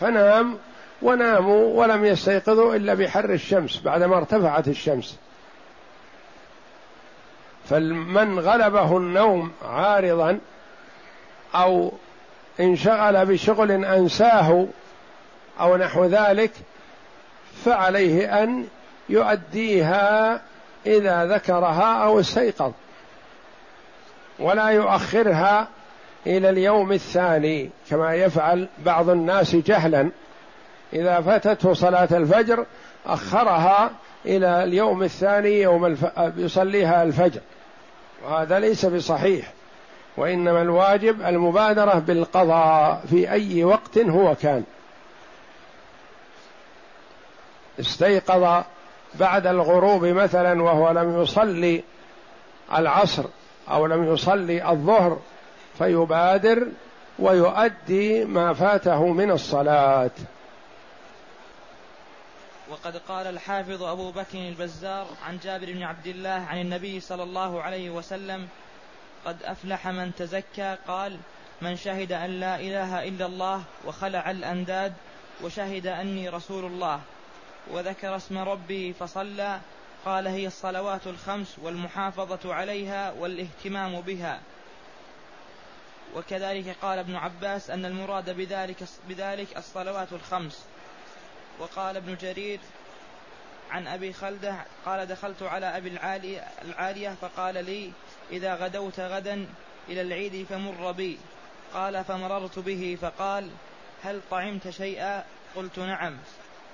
فنام 0.00 0.58
وناموا 1.02 1.80
ولم 1.80 2.04
يستيقظوا 2.04 2.74
إلا 2.74 2.94
بحر 2.94 3.30
الشمس 3.30 3.80
بعدما 3.80 4.16
ارتفعت 4.16 4.68
الشمس. 4.68 5.18
فمن 7.70 8.38
غلبه 8.38 8.96
النوم 8.96 9.52
عارضا 9.64 10.38
أو 11.54 11.92
انشغل 12.60 13.26
بشغل 13.26 13.70
أنساه 13.84 14.66
أو 15.60 15.76
نحو 15.76 16.04
ذلك 16.04 16.50
فعليه 17.64 18.42
أن 18.42 18.66
يؤديها 19.08 20.42
إذا 20.86 21.26
ذكرها 21.26 22.04
أو 22.04 22.20
استيقظ. 22.20 22.72
ولا 24.38 24.68
يؤخرها 24.68 25.68
إلى 26.26 26.50
اليوم 26.50 26.92
الثاني 26.92 27.70
كما 27.90 28.14
يفعل 28.14 28.68
بعض 28.84 29.08
الناس 29.08 29.56
جهلا. 29.56 30.10
إذا 30.92 31.20
فاتته 31.20 31.74
صلاة 31.74 32.08
الفجر 32.12 32.66
أخرها 33.06 33.90
إلى 34.26 34.64
اليوم 34.64 35.02
الثاني 35.02 35.60
يوم 35.60 35.86
الف... 35.86 36.06
يصليها 36.36 37.02
الفجر. 37.02 37.40
وهذا 38.24 38.58
ليس 38.58 38.86
بصحيح. 38.86 39.52
وإنما 40.16 40.62
الواجب 40.62 41.22
المبادرة 41.22 41.94
بالقضاء 41.94 43.04
في 43.10 43.30
أي 43.30 43.64
وقت 43.64 43.98
هو 43.98 44.34
كان. 44.34 44.64
استيقظ 47.80 48.64
بعد 49.14 49.46
الغروب 49.46 50.04
مثلا 50.04 50.62
وهو 50.62 50.90
لم 50.90 51.22
يصلي 51.22 51.82
العصر 52.72 53.24
أو 53.70 53.86
لم 53.86 54.12
يصلي 54.12 54.70
الظهر 54.70 55.18
فيبادر 55.78 56.68
ويؤدي 57.18 58.24
ما 58.24 58.52
فاته 58.52 59.06
من 59.06 59.30
الصلاة. 59.30 60.10
وقد 62.70 62.96
قال 62.96 63.26
الحافظ 63.26 63.82
أبو 63.82 64.10
بكر 64.10 64.38
البزار 64.38 65.06
عن 65.26 65.38
جابر 65.38 65.72
بن 65.72 65.82
عبد 65.82 66.06
الله 66.06 66.46
عن 66.48 66.60
النبي 66.60 67.00
صلى 67.00 67.22
الله 67.22 67.62
عليه 67.62 67.90
وسلم 67.90 68.48
قد 69.26 69.36
أفلح 69.42 69.88
من 69.88 70.14
تزكى 70.14 70.76
قال 70.88 71.16
من 71.62 71.76
شهد 71.76 72.12
أن 72.12 72.30
لا 72.30 72.60
إله 72.60 73.08
إلا 73.08 73.26
الله 73.26 73.62
وخلع 73.86 74.30
الأنداد 74.30 74.92
وشهد 75.44 75.86
أني 75.86 76.28
رسول 76.28 76.64
الله. 76.64 77.00
وذكر 77.70 78.16
اسم 78.16 78.38
ربه 78.38 78.94
فصلى 79.00 79.60
قال 80.04 80.26
هي 80.26 80.46
الصلوات 80.46 81.06
الخمس 81.06 81.58
والمحافظة 81.58 82.54
عليها 82.54 83.12
والاهتمام 83.12 84.00
بها. 84.00 84.40
وكذلك 86.14 86.76
قال 86.82 86.98
ابن 86.98 87.16
عباس 87.16 87.70
أن 87.70 87.84
المراد 87.84 88.30
بذلك 88.30 88.84
بذلك 89.08 89.56
الصلوات 89.56 90.12
الخمس. 90.12 90.64
وقال 91.58 91.96
ابن 91.96 92.16
جرير 92.16 92.60
عن 93.70 93.86
أبي 93.86 94.12
خلدة 94.12 94.64
قال 94.86 95.06
دخلت 95.06 95.42
على 95.42 95.76
أبي 95.76 95.88
العالية, 95.88 96.40
العالية 96.64 97.16
فقال 97.20 97.64
لي 97.64 97.92
إذا 98.30 98.54
غدوت 98.54 99.00
غدا 99.00 99.46
إلى 99.88 100.00
العيد 100.00 100.46
فمر 100.46 100.92
بي. 100.92 101.18
قال 101.74 102.04
فمررت 102.04 102.58
به 102.58 102.98
فقال 103.00 103.50
هل 104.02 104.20
طعمت 104.30 104.70
شيئا؟ 104.70 105.24
قلت 105.56 105.78
نعم. 105.78 106.18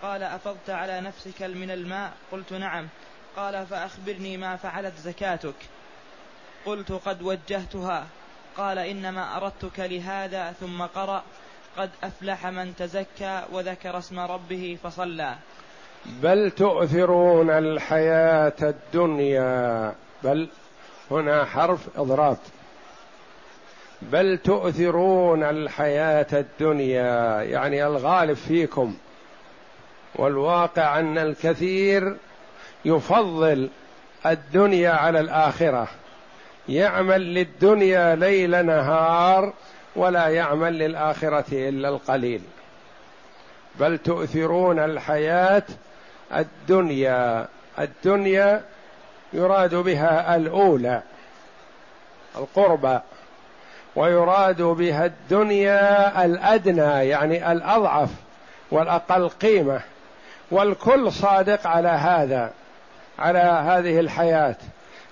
قال 0.02 0.22
أفضت 0.22 0.70
على 0.70 1.00
نفسك 1.00 1.42
من 1.42 1.70
الماء؟ 1.70 2.12
قلت 2.32 2.52
نعم. 2.52 2.88
قال 3.36 3.66
فأخبرني 3.66 4.36
ما 4.36 4.56
فعلت 4.56 4.94
زكاتك. 4.96 5.54
قلت 6.66 6.92
قد 6.92 7.22
وجهتها. 7.22 8.06
قال 8.56 8.78
إنما 8.78 9.36
أردتك 9.36 9.80
لهذا 9.80 10.52
ثم 10.52 10.82
قرأ 10.82 11.22
قد 11.76 11.90
أفلح 12.04 12.46
من 12.46 12.76
تزكى 12.76 13.42
وذكر 13.52 13.98
اسم 13.98 14.20
ربه 14.20 14.78
فصلى. 14.82 15.34
بل 16.06 16.50
تؤثرون 16.50 17.50
الحياة 17.50 18.56
الدنيا. 18.62 19.94
بل 20.24 20.48
هنا 21.10 21.44
حرف 21.44 21.98
إضراب 21.98 22.38
بل 24.02 24.38
تؤثرون 24.38 25.42
الحياة 25.42 26.26
الدنيا. 26.32 27.42
يعني 27.42 27.86
الغالب 27.86 28.36
فيكم. 28.36 28.96
والواقع 30.18 30.98
أن 30.98 31.18
الكثير 31.18 32.16
يفضل 32.84 33.68
الدنيا 34.26 34.90
على 34.90 35.20
الآخرة. 35.20 35.88
يعمل 36.68 37.34
للدنيا 37.34 38.14
ليل 38.14 38.66
نهار 38.66 39.52
ولا 39.96 40.28
يعمل 40.28 40.78
للآخرة 40.78 41.44
إلا 41.52 41.88
القليل. 41.88 42.40
بل 43.80 43.98
تؤثرون 43.98 44.78
الحياة 44.78 45.62
الدنيا. 46.34 47.46
الدنيا 47.78 48.64
يراد 49.32 49.74
بها 49.74 50.36
الأولى 50.36 51.02
القربى 52.36 52.98
ويراد 53.96 54.62
بها 54.62 55.06
الدنيا 55.06 56.24
الأدنى 56.24 57.08
يعني 57.08 57.52
الأضعف 57.52 58.10
والأقل 58.70 59.28
قيمة. 59.28 59.80
والكل 60.50 61.12
صادق 61.12 61.66
على 61.66 61.88
هذا 61.88 62.52
على 63.18 63.38
هذه 63.38 64.00
الحياة. 64.00 64.56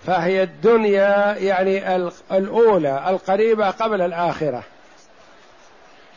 فهي 0.07 0.43
الدنيا 0.43 1.37
يعني 1.39 1.97
الأولى 2.33 3.05
القريبة 3.09 3.71
قبل 3.71 4.01
الآخرة. 4.01 4.63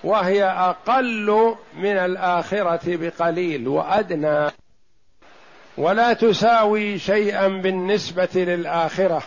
وهي 0.03 0.43
أقل 0.43 1.55
من 1.73 1.97
الآخرة 1.97 2.81
بقليل 2.85 3.67
وأدنى. 3.67 4.51
ولا 5.77 6.13
تساوي 6.13 6.99
شيئا 6.99 7.47
بالنسبة 7.47 8.29
للآخرة. 8.35 9.23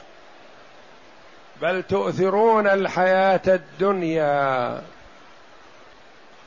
بل 1.62 1.82
تؤثرون 1.82 2.66
الحياة 2.66 3.40
الدنيا. 3.46 4.82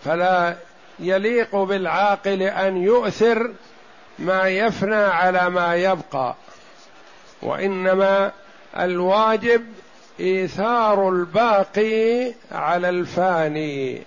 فلا 0.06 0.56
يليق 1.00 1.56
بالعاقل 1.56 2.42
أن 2.42 2.78
يؤثر 2.78 3.52
ما 4.20 4.48
يفنى 4.48 4.96
على 4.96 5.50
ما 5.50 5.76
يبقى 5.76 6.36
وإنما 7.42 8.32
الواجب 8.80 9.66
إيثار 10.20 11.10
الباقي 11.10 12.34
على 12.52 12.90
الفاني. 12.90 14.04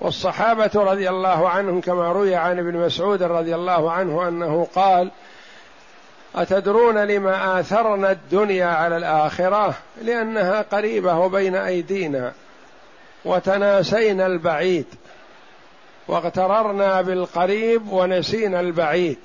والصحابة 0.00 0.70
رضي 0.74 1.08
الله 1.08 1.48
عنهم 1.48 1.80
كما 1.80 2.12
روي 2.12 2.34
عن 2.34 2.58
ابن 2.58 2.76
مسعود 2.76 3.22
رضي 3.22 3.54
الله 3.54 3.92
عنه 3.92 4.28
أنه 4.28 4.68
قال 4.74 5.10
أتدرون 6.34 6.98
لما 6.98 7.60
آثرنا 7.60 8.10
الدنيا 8.10 8.66
على 8.66 8.96
الآخرة؟ 8.96 9.74
لأنها 10.02 10.62
قريبة 10.62 11.18
وبين 11.18 11.54
أيدينا 11.54 12.32
وتناسينا 13.24 14.26
البعيد. 14.26 14.86
واغتررنا 16.08 17.02
بالقريب 17.02 17.92
ونسينا 17.92 18.60
البعيد. 18.60 19.18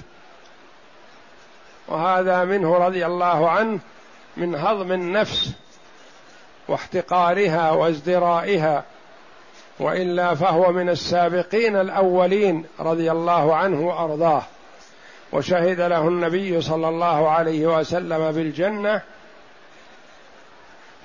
وهذا 1.88 2.44
منه 2.44 2.78
رضي 2.78 3.06
الله 3.06 3.50
عنه 3.50 3.80
من 4.38 4.56
هضم 4.56 4.92
النفس 4.92 5.52
واحتقارها 6.68 7.72
وازدرائها 7.72 8.84
وإلا 9.80 10.36
فهو 10.36 10.72
من 10.72 10.90
السابقين 10.90 11.76
الأولين 11.76 12.66
رضي 12.80 13.12
الله 13.12 13.56
عنه 13.56 13.88
وأرضاه. 13.88 14.44
وشهد 15.34 15.82
له 15.82 16.08
النبي 16.08 16.62
صلى 16.62 16.90
الله 16.90 17.30
عليه 17.30 17.80
وسلم 17.80 18.32
بالجنة 18.32 19.02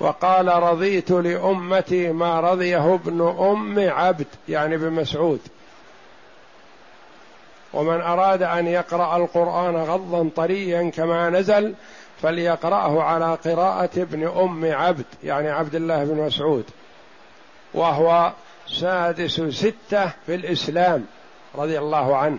وقال 0.00 0.48
رضيت 0.48 1.10
لأمتي 1.10 2.12
ما 2.12 2.40
رضيه 2.40 2.94
ابن 2.94 3.20
أم 3.38 3.90
عبد 3.90 4.26
يعني 4.48 4.76
بمسعود 4.76 5.40
ومن 7.76 8.00
أراد 8.00 8.42
أن 8.42 8.66
يقرأ 8.66 9.16
القرآن 9.16 9.76
غضا 9.76 10.30
طريا 10.36 10.90
كما 10.90 11.30
نزل 11.30 11.74
فليقرأه 12.22 13.02
على 13.02 13.38
قراءة 13.44 13.90
ابن 13.96 14.28
أم 14.28 14.72
عبد 14.72 15.04
يعني 15.24 15.50
عبد 15.50 15.74
الله 15.74 16.04
بن 16.04 16.14
مسعود 16.14 16.64
وهو 17.74 18.32
سادس 18.66 19.40
ستة 19.40 20.06
في 20.26 20.34
الإسلام 20.34 21.06
رضي 21.54 21.78
الله 21.78 22.16
عنه. 22.16 22.38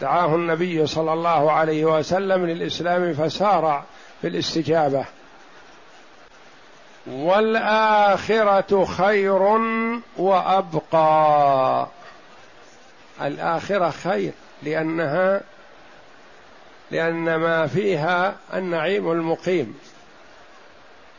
دعاه 0.00 0.34
النبي 0.34 0.86
صلى 0.86 1.12
الله 1.12 1.52
عليه 1.52 1.84
وسلم 1.84 2.46
للإسلام 2.46 3.14
فسارع 3.14 3.84
في 4.20 4.28
الاستجابة. 4.28 5.04
والآخرة 7.06 8.84
خير 8.84 9.42
وأبقى. 10.16 11.86
الآخرة 13.22 13.90
خير. 13.90 14.32
لأنها 14.62 15.40
لأن 16.90 17.36
ما 17.36 17.66
فيها 17.66 18.36
النعيم 18.54 19.12
المقيم. 19.12 19.78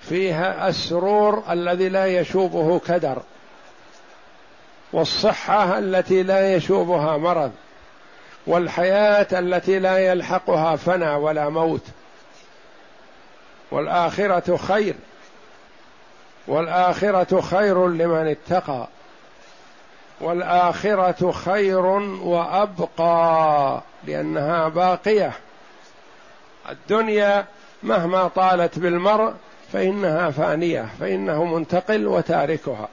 فيها 0.01 0.67
السرور 0.67 1.43
الذي 1.49 1.89
لا 1.89 2.05
يشوبه 2.05 2.79
كدر 2.79 3.21
والصحة 4.93 5.79
التي 5.79 6.23
لا 6.23 6.53
يشوبها 6.55 7.17
مرض 7.17 7.51
والحياة 8.47 9.27
التي 9.31 9.79
لا 9.79 9.97
يلحقها 9.97 10.75
فنى 10.75 11.09
ولا 11.09 11.49
موت. 11.49 11.83
والآخرة 13.71 14.57
خير 14.57 14.95
والآخرة 16.47 17.41
خير 17.41 17.87
لمن 17.87 18.27
اتقى. 18.27 18.87
والآخرة 20.21 21.31
خير 21.31 21.85
وأبقى 22.23 23.81
لأنها 24.07 24.67
باقية. 24.67 25.31
الدنيا 26.69 27.45
مهما 27.83 28.27
طالت 28.27 28.79
بالمرء 28.79 29.33
فإنها 29.73 30.29
فانية 30.31 30.85
فإنه 30.99 31.45
منتقل 31.45 32.07
وتاركها. 32.07 32.87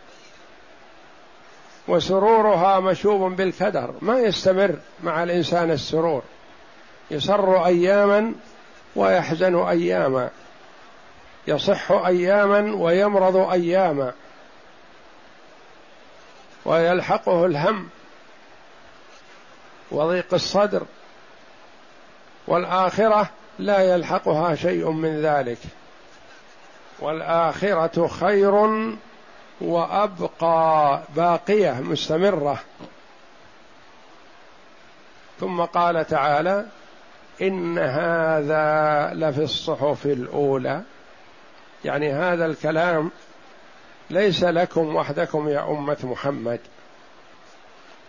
وسرورها 1.88 2.80
مشوب 2.80 3.36
بالكدر 3.36 3.94
ما 4.00 4.18
يستمر 4.18 4.74
مع 5.02 5.22
الإنسان 5.22 5.70
السرور. 5.70 6.22
يسر 7.10 7.66
أياما 7.66 8.32
ويحزن 8.96 9.56
أياما. 9.56 10.30
يصح 11.48 11.92
أياما 11.92 12.74
ويمرض 12.74 13.36
أياما. 13.36 14.12
ويلحقه 16.66 17.46
الهم 17.46 17.88
وضيق 19.90 20.35
الصدر 20.35 20.83
والآخرة 22.46 23.31
لا 23.59 23.94
يلحقها 23.94 24.55
شيء 24.55 24.90
من 24.90 25.22
ذلك 25.22 25.59
والآخرة 26.98 28.07
خير 28.07 28.68
وأبقى 29.61 31.02
باقية 31.16 31.81
مستمرة 31.81 32.59
ثم 35.40 35.61
قال 35.61 36.07
تعالى 36.07 36.66
إن 37.42 37.79
هذا 37.79 39.11
لفي 39.14 39.42
الصحف 39.42 40.07
الأولى 40.07 40.83
يعني 41.85 42.12
هذا 42.12 42.46
الكلام 42.46 43.11
ليس 44.11 44.45
لكم 44.45 44.97
وحدكم 44.97 45.49
يا 45.49 45.71
أمة 45.71 45.97
محمد 46.03 46.61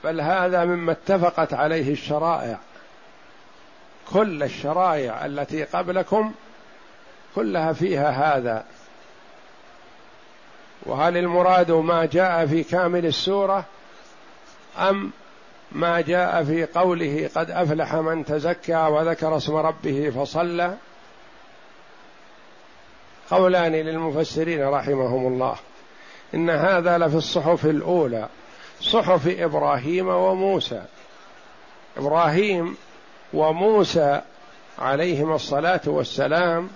بل 0.03 0.21
هذا 0.21 0.65
مما 0.65 0.91
اتفقت 0.91 1.53
عليه 1.53 1.91
الشرائع. 1.91 2.57
كل 4.13 4.43
الشرائع 4.43 5.25
التي 5.25 5.63
قبلكم 5.63 6.33
كلها 7.35 7.73
فيها 7.73 8.37
هذا. 8.37 8.65
وهل 10.85 11.17
المراد 11.17 11.71
ما 11.71 12.05
جاء 12.05 12.45
في 12.45 12.63
كامل 12.63 13.05
السورة 13.05 13.65
أم 14.77 15.11
ما 15.71 16.01
جاء 16.01 16.43
في 16.43 16.65
قوله 16.65 17.29
قد 17.35 17.51
أفلح 17.51 17.95
من 17.95 18.25
تزكى 18.25 18.75
وذكر 18.75 19.37
اسم 19.37 19.55
ربه 19.55 20.09
فصلى؟ 20.09 20.75
قولان 23.29 23.71
للمفسرين 23.71 24.67
رحمهم 24.67 25.27
الله. 25.33 25.57
إن 26.33 26.49
هذا 26.49 26.97
لفي 26.97 27.15
الصحف 27.15 27.65
الأولى 27.65 28.27
صحف 28.81 29.27
إبراهيم 29.27 30.07
وموسى. 30.07 30.83
إبراهيم 31.97 32.77
وموسى 33.33 34.21
عليهما 34.79 35.35
الصلاة 35.35 35.81
والسلام 35.85 36.69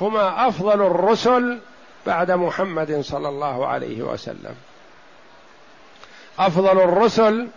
هما 0.00 0.48
أفضل 0.48 0.82
الرسل 0.82 1.58
بعد 2.06 2.30
محمد 2.30 3.00
صلى 3.00 3.28
الله 3.28 3.66
عليه 3.66 4.02
وسلم. 4.02 4.54
أفضل 6.38 6.80
الرسل 6.80 7.48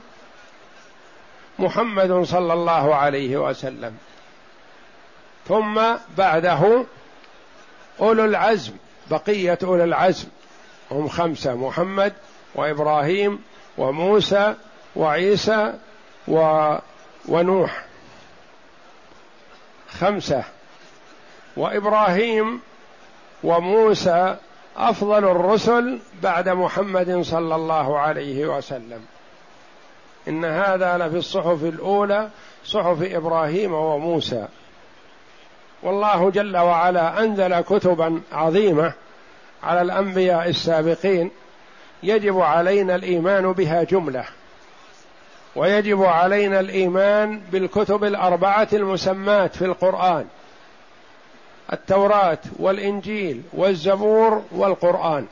محمد 1.60 2.24
صلى 2.24 2.54
الله 2.54 2.96
عليه 2.96 3.38
وسلم. 3.38 3.98
ثم 5.48 5.82
بعده 6.18 6.86
أولو 8.00 8.26
العزم 8.26 8.74
بقية 9.12 9.60
أولو 9.64 9.84
العزم. 9.84 10.28
هم 10.92 11.08
خمسة 11.08 11.56
محمد 11.56 12.14
وإبراهيم 12.56 13.44
وموسى 13.78 14.56
وعيسى 14.96 15.74
و 16.28 16.76
ونوح. 17.28 17.86
خمسة. 20.00 20.44
وإبراهيم 21.58 22.62
وموسى 23.44 24.38
أفضل 24.78 25.24
الرسل 25.32 26.00
بعد 26.24 26.50
محمد 26.50 27.22
صلى 27.22 27.56
الله 27.56 28.00
عليه 28.00 28.58
وسلم. 28.58 29.06
إن 30.28 30.46
هذا 30.46 30.98
لفي 30.98 31.18
الصحف 31.18 31.64
الأولى 31.64 32.30
صحف 32.66 32.98
إبراهيم 33.02 33.74
وموسى. 33.74 34.48
والله 35.84 36.30
جل 36.30 36.58
وعلا 36.58 37.20
أنزل 37.24 37.62
كتبا 37.62 38.22
عظيمة 38.32 38.94
على 39.64 39.82
الأنبياء 39.82 40.50
السابقين 40.50 41.32
يجب 42.04 42.40
علينا 42.40 42.96
الإيمان 42.96 43.52
بها 43.52 43.84
جملة. 43.84 44.26
ويجب 45.56 46.04
علينا 46.04 46.60
الإيمان 46.60 47.42
بالكتب 47.52 48.04
الأربعة 48.04 48.68
المسمات 48.74 49.56
في 49.56 49.66
القرآن. 49.66 50.26
التوراة 51.74 52.38
والإنجيل 52.60 53.42
والزبور 53.54 54.44
والقرآن. 54.52 55.28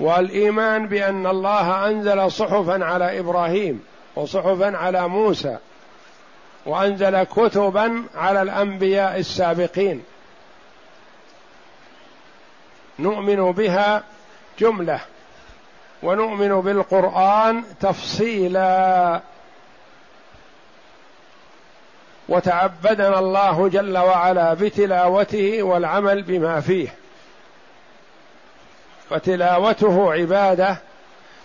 والإيمان 0.00 0.86
بأن 0.86 1.26
الله 1.26 1.88
أنزل 1.88 2.30
صحفا 2.32 2.84
على 2.84 3.18
إبراهيم 3.18 3.84
وصحفا 4.16 4.76
على 4.76 5.08
موسى 5.08 5.58
وأنزل 6.66 7.22
كتبا 7.22 8.04
على 8.14 8.42
الأنبياء 8.42 9.18
السابقين. 9.18 10.02
نؤمن 13.00 13.52
بها 13.52 14.02
جملة 14.58 15.00
ونؤمن 16.02 16.60
بالقرآن 16.60 17.64
تفصيلا. 17.80 19.20
وتعبدنا 22.28 23.18
الله 23.18 23.68
جل 23.68 23.98
وعلا 23.98 24.54
بتلاوته 24.54 25.62
والعمل 25.62 26.22
بما 26.22 26.60
فيه. 26.60 26.94
فتلاوته 29.10 30.12
عبادة 30.12 30.76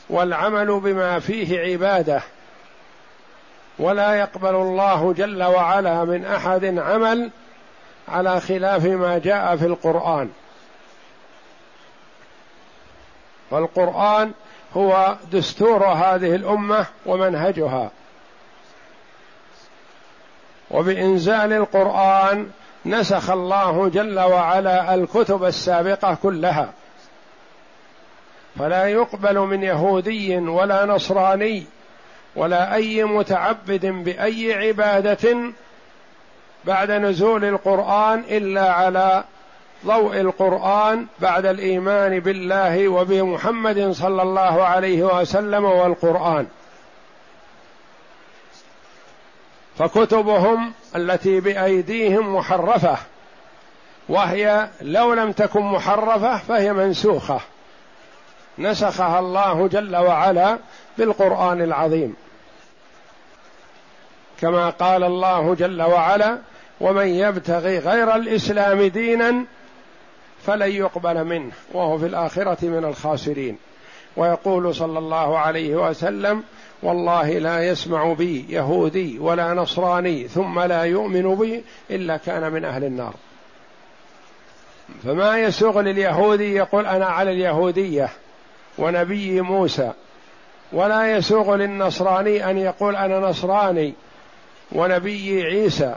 والعمل 0.10 0.80
بما 0.80 1.20
فيه 1.20 1.60
عبادة. 1.60 2.22
ولا 3.80 4.14
يقبل 4.14 4.56
الله 4.56 5.14
جل 5.14 5.44
وعلا 5.44 6.04
من 6.04 6.26
أحد 6.26 6.66
عمل 6.78 7.32
على 8.08 8.42
خلاف 8.42 8.86
ما 8.86 9.18
جاء 9.18 9.56
في 9.56 9.66
القرآن. 9.66 10.30
والقرآن 13.52 14.32
هو 14.78 15.16
دستور 15.32 15.86
هذه 15.86 16.36
الأمة 16.36 16.86
ومنهجها. 17.06 17.92
وبإنزال 20.72 21.54
القرآن 21.54 22.50
نسخ 22.86 23.30
الله 23.30 23.90
جل 23.90 24.20
وعلا 24.20 24.94
الكتب 24.94 25.44
السابقة 25.44 26.18
كلها. 26.24 26.74
فلا 28.60 28.88
يقبل 28.88 29.40
من 29.40 29.64
يهودي 29.64 30.38
ولا 30.38 30.86
نصراني 30.86 31.66
ولا 32.36 32.74
أي 32.76 33.04
متعبد 33.04 33.86
بأي 33.86 34.54
عبادة 34.54 35.38
بعد 36.66 36.92
نزول 36.92 37.46
القرآن 37.46 38.24
إلا 38.30 38.74
على 38.74 39.24
ضوء 39.86 40.22
القرآن 40.22 41.08
بعد 41.20 41.46
الإيمان 41.46 42.20
بالله 42.20 42.88
وبمحمد 42.88 43.92
صلى 43.92 44.22
الله 44.22 44.64
عليه 44.64 45.04
وسلم 45.04 45.66
والقرآن. 45.66 46.48
فكتبهم 49.78 50.74
التي 50.96 51.40
بأيديهم 51.40 52.36
محرفة 52.36 52.98
وهي 54.10 54.70
لو 54.82 55.14
لم 55.14 55.32
تكن 55.32 55.62
محرفة 55.62 56.38
فهي 56.38 56.74
منسوخة. 56.74 57.40
نسخها 58.58 59.20
الله 59.20 59.68
جل 59.68 59.96
وعلا 59.96 60.58
بالقرآن 60.98 61.62
العظيم. 61.62 62.16
كما 64.42 64.70
قال 64.70 65.04
الله 65.04 65.56
جل 65.56 65.82
وعلا 65.82 66.38
ومن 66.82 67.08
يبتغي 67.08 67.80
غير 67.80 68.16
الإسلام 68.16 68.82
دينا 68.82 69.46
فلن 70.44 70.72
يقبل 70.72 71.24
منه 71.24 71.52
وهو 71.74 71.98
في 71.98 72.06
الآخرة 72.06 72.66
من 72.66 72.86
الخاسرين. 72.86 73.58
ويقول 74.18 74.76
صلى 74.76 75.00
الله 75.00 75.38
عليه 75.38 75.76
وسلم 75.76 76.44
والله 76.84 77.30
لا 77.40 77.68
يسمع 77.68 78.14
بي 78.14 78.46
يهودي 78.50 79.20
ولا 79.20 79.54
نصراني 79.54 80.28
ثم 80.28 80.60
لا 80.60 80.84
يؤمن 80.84 81.36
بي 81.36 81.64
إلا 81.92 82.18
كان 82.18 82.52
من 82.52 82.66
أهل 82.66 82.84
النار. 82.84 83.14
فما 85.04 85.40
يسوغ 85.40 85.82
لليهودي 85.82 86.54
يقول 86.56 86.86
أنا 86.86 87.06
على 87.06 87.32
اليهودية 87.32 88.10
ونبي 88.78 89.42
موسى. 89.42 89.92
ولا 90.72 91.18
يسوغ 91.18 91.56
للنصراني 91.56 92.50
أن 92.50 92.58
يقول 92.58 92.96
أنا 92.96 93.20
نصراني 93.20 93.94
ونبي 94.72 95.44
عيسى. 95.44 95.96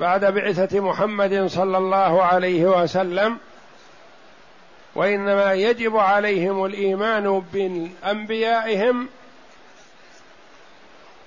بعد 0.00 0.24
بعثة 0.24 0.80
محمد 0.80 1.46
صلى 1.46 1.78
الله 1.78 2.22
عليه 2.22 2.82
وسلم 2.82 3.38
وإنما 4.94 5.52
يجب 5.52 5.96
عليهم 5.96 6.64
الإيمان 6.64 7.42
بانبيائهم 7.52 9.08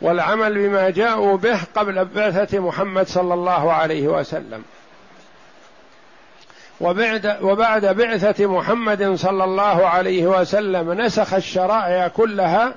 والعمل 0.01 0.53
بما 0.53 0.89
جاءوا 0.89 1.37
به 1.37 1.59
قبل 1.75 2.05
بعثة 2.05 2.59
محمد 2.59 3.07
صلى 3.07 3.33
الله 3.33 3.73
عليه 3.73 4.07
وسلم. 4.07 4.63
وبعد 6.81 7.37
وبعد 7.41 7.85
بعثة 7.85 8.47
محمد 8.47 9.15
صلى 9.15 9.43
الله 9.43 9.87
عليه 9.87 10.27
وسلم 10.27 10.93
نسخ 11.01 11.33
الشرائع 11.33 12.07
كلها 12.07 12.75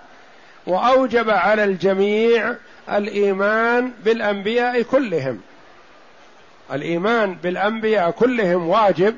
وأوجب 0.67 1.31
على 1.31 1.65
الجميع 1.65 2.55
الإيمان 2.93 3.93
بالأنبياء 4.05 4.83
كلهم. 4.83 5.41
الإيمان 6.73 7.35
بالأنبياء 7.35 8.11
كلهم 8.11 8.69
واجب 8.69 9.17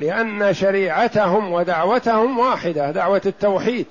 لأن 0.00 0.54
شريعتهم 0.54 1.52
ودعوتهم 1.52 2.38
واحدة 2.38 2.90
دعوة 2.90 3.22
التوحيد. 3.26 3.86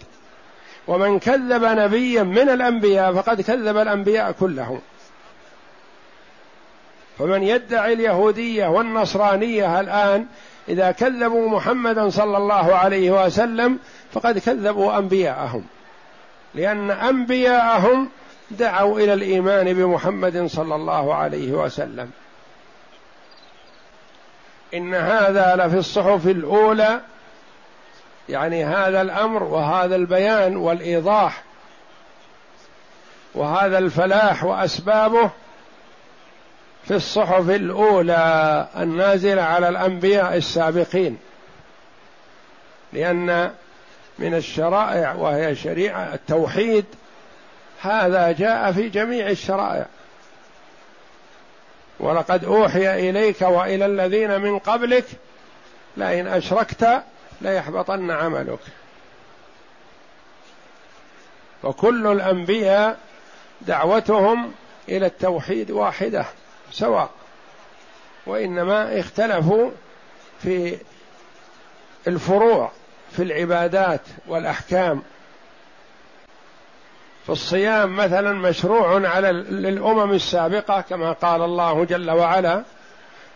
ومن 0.88 1.20
كذب 1.20 1.64
نبيا 1.64 2.24
من 2.24 2.50
الأنبياء 2.50 3.14
فقد 3.14 3.42
كذب 3.42 3.78
الأنبياء 3.78 4.32
كلهم. 4.32 4.82
فمن 7.20 7.44
يدعي 7.44 7.94
اليهودية 7.94 8.68
والنصرانية 8.68 9.80
الآن 9.80 10.26
إذا 10.70 10.92
كذبوا 10.92 11.50
محمدا 11.50 12.10
صلى 12.10 12.38
الله 12.38 12.76
عليه 12.76 13.26
وسلم 13.26 13.80
فقد 14.12 14.38
كذبوا 14.40 14.98
أنبياءهم. 14.98 15.64
لأن 16.56 16.92
أنبياءهم 16.92 18.10
دعوا 18.52 19.00
إلى 19.00 19.14
الإيمان 19.14 19.74
بمحمد 19.74 20.46
صلى 20.46 20.76
الله 20.76 21.16
عليه 21.16 21.52
وسلم. 21.52 22.12
إن 24.74 24.94
هذا 24.96 25.56
لفي 25.56 25.78
الصحف 25.78 26.28
الأولى 26.28 27.02
يعني 28.30 28.66
هذا 28.66 29.02
الأمر 29.02 29.44
وهذا 29.44 29.96
البيان 29.96 30.56
والإيضاح 30.56 31.44
وهذا 33.36 33.78
الفلاح 33.78 34.44
وأسبابه 34.44 35.30
في 36.86 36.96
الصحف 36.96 37.50
الأولى 37.50 38.68
النازلة 38.78 39.42
على 39.42 39.70
الأنبياء 39.70 40.38
السابقين. 40.38 41.18
لأن 42.94 43.52
من 44.20 44.34
الشرائع 44.34 45.14
وهي 45.14 45.56
شريعة 45.56 46.14
التوحيد 46.14 46.86
هذا 47.82 48.32
جاء 48.32 48.72
في 48.72 48.90
جميع 48.90 49.30
الشرائع. 49.30 49.86
ولقد 52.00 52.46
أوحي 52.46 53.10
إليك 53.10 53.42
وإلى 53.42 53.86
الذين 53.86 54.42
من 54.42 54.60
قبلك 54.60 55.06
لئن 55.98 56.28
أشركت 56.28 57.04
ليحبطن 57.42 58.12
عملك. 58.12 58.60
وكل 61.64 62.08
الأنبياء 62.08 62.98
دعوتهم 63.62 64.54
إلى 64.90 65.06
التوحيد 65.06 65.72
واحدة 65.72 66.26
سواء 66.72 67.10
وإنما 68.26 69.00
اختلفوا 69.00 69.72
في 70.44 70.78
الفروع 72.08 72.72
في 73.12 73.24
العبادات 73.24 74.02
والأحكام. 74.28 75.04
فالصيام 77.28 77.96
مثلا 77.96 78.34
مشروع 78.34 79.10
على 79.10 79.32
للأمم 79.32 80.12
السابقة 80.12 80.82
كما 80.82 81.12
قال 81.12 81.42
الله 81.42 81.86
جل 81.86 82.12
وعلا 82.12 82.64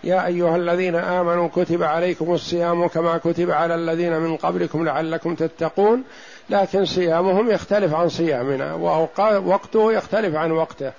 يا 0.04 0.26
أيها 0.26 0.56
الذين 0.56 0.96
آمنوا 0.96 1.50
كتب 1.56 1.84
عليكم 1.84 2.34
الصيام 2.34 2.88
كما 2.88 3.18
كتب 3.18 3.52
على 3.52 3.76
الذين 3.76 4.14
من 4.14 4.38
قبلكم 4.38 4.86
لعلكم 4.86 5.36
تتقون 5.36 6.04
لكن 6.50 6.86
صيامهم 6.86 7.52
يختلف 7.52 7.94
عن 7.94 8.10
صيامنا 8.10 8.74
ووقته 8.74 9.94
يختلف 9.94 10.36
عن 10.36 10.52
وقته. 10.52 10.92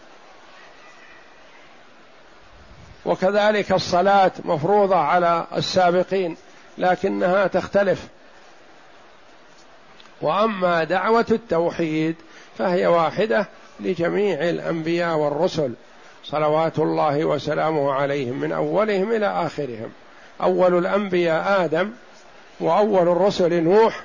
وكذلك 3.04 3.72
الصلاة 3.72 4.32
مفروضة 4.44 4.96
على 4.96 5.46
السابقين 5.56 6.36
لكنها 6.78 7.46
تختلف. 7.46 8.08
وأما 10.22 10.84
دعوة 10.84 11.26
التوحيد 11.30 12.16
فهي 12.58 12.86
واحدة 12.86 13.46
لجميع 13.80 14.48
الأنبياء 14.50 15.16
والرسل 15.16 15.72
صلوات 16.24 16.78
الله 16.78 17.24
وسلامه 17.24 17.92
عليهم 17.92 18.40
من 18.40 18.52
أولهم 18.52 19.12
إلى 19.12 19.26
آخرهم. 19.26 19.90
أول 20.42 20.78
الأنبياء 20.78 21.64
آدم 21.64 21.90
وأول 22.60 23.08
الرسل 23.08 23.62
نوح 23.62 24.04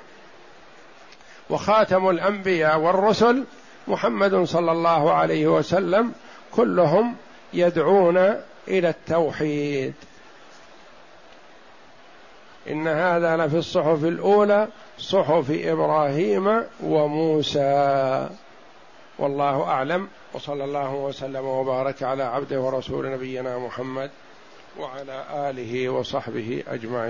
وخاتم 1.50 2.10
الأنبياء 2.10 2.78
والرسل 2.78 3.44
محمد 3.88 4.44
صلى 4.44 4.72
الله 4.72 5.12
عليه 5.12 5.46
وسلم 5.46 6.12
كلهم 6.52 7.16
يدعون 7.52 8.16
إلى 8.68 8.88
التوحيد. 8.88 9.94
إن 12.70 12.88
هذا 12.88 13.36
لفي 13.36 13.56
الصحف 13.56 14.04
الأولى 14.04 14.68
صحف 14.98 15.50
إبراهيم 15.50 16.62
وموسى. 16.82 18.28
والله 19.18 19.62
أعلم. 19.62 20.08
وصلى 20.34 20.64
الله 20.64 20.94
وسلم 20.94 21.44
وبارك 21.44 22.02
على 22.02 22.22
عبده 22.22 22.60
ورسول 22.60 23.12
نبينا 23.12 23.58
محمد 23.58 24.10
وعلى 24.78 25.24
آله 25.50 25.88
وصحبه 25.88 26.62
أجمعين. 26.68 27.06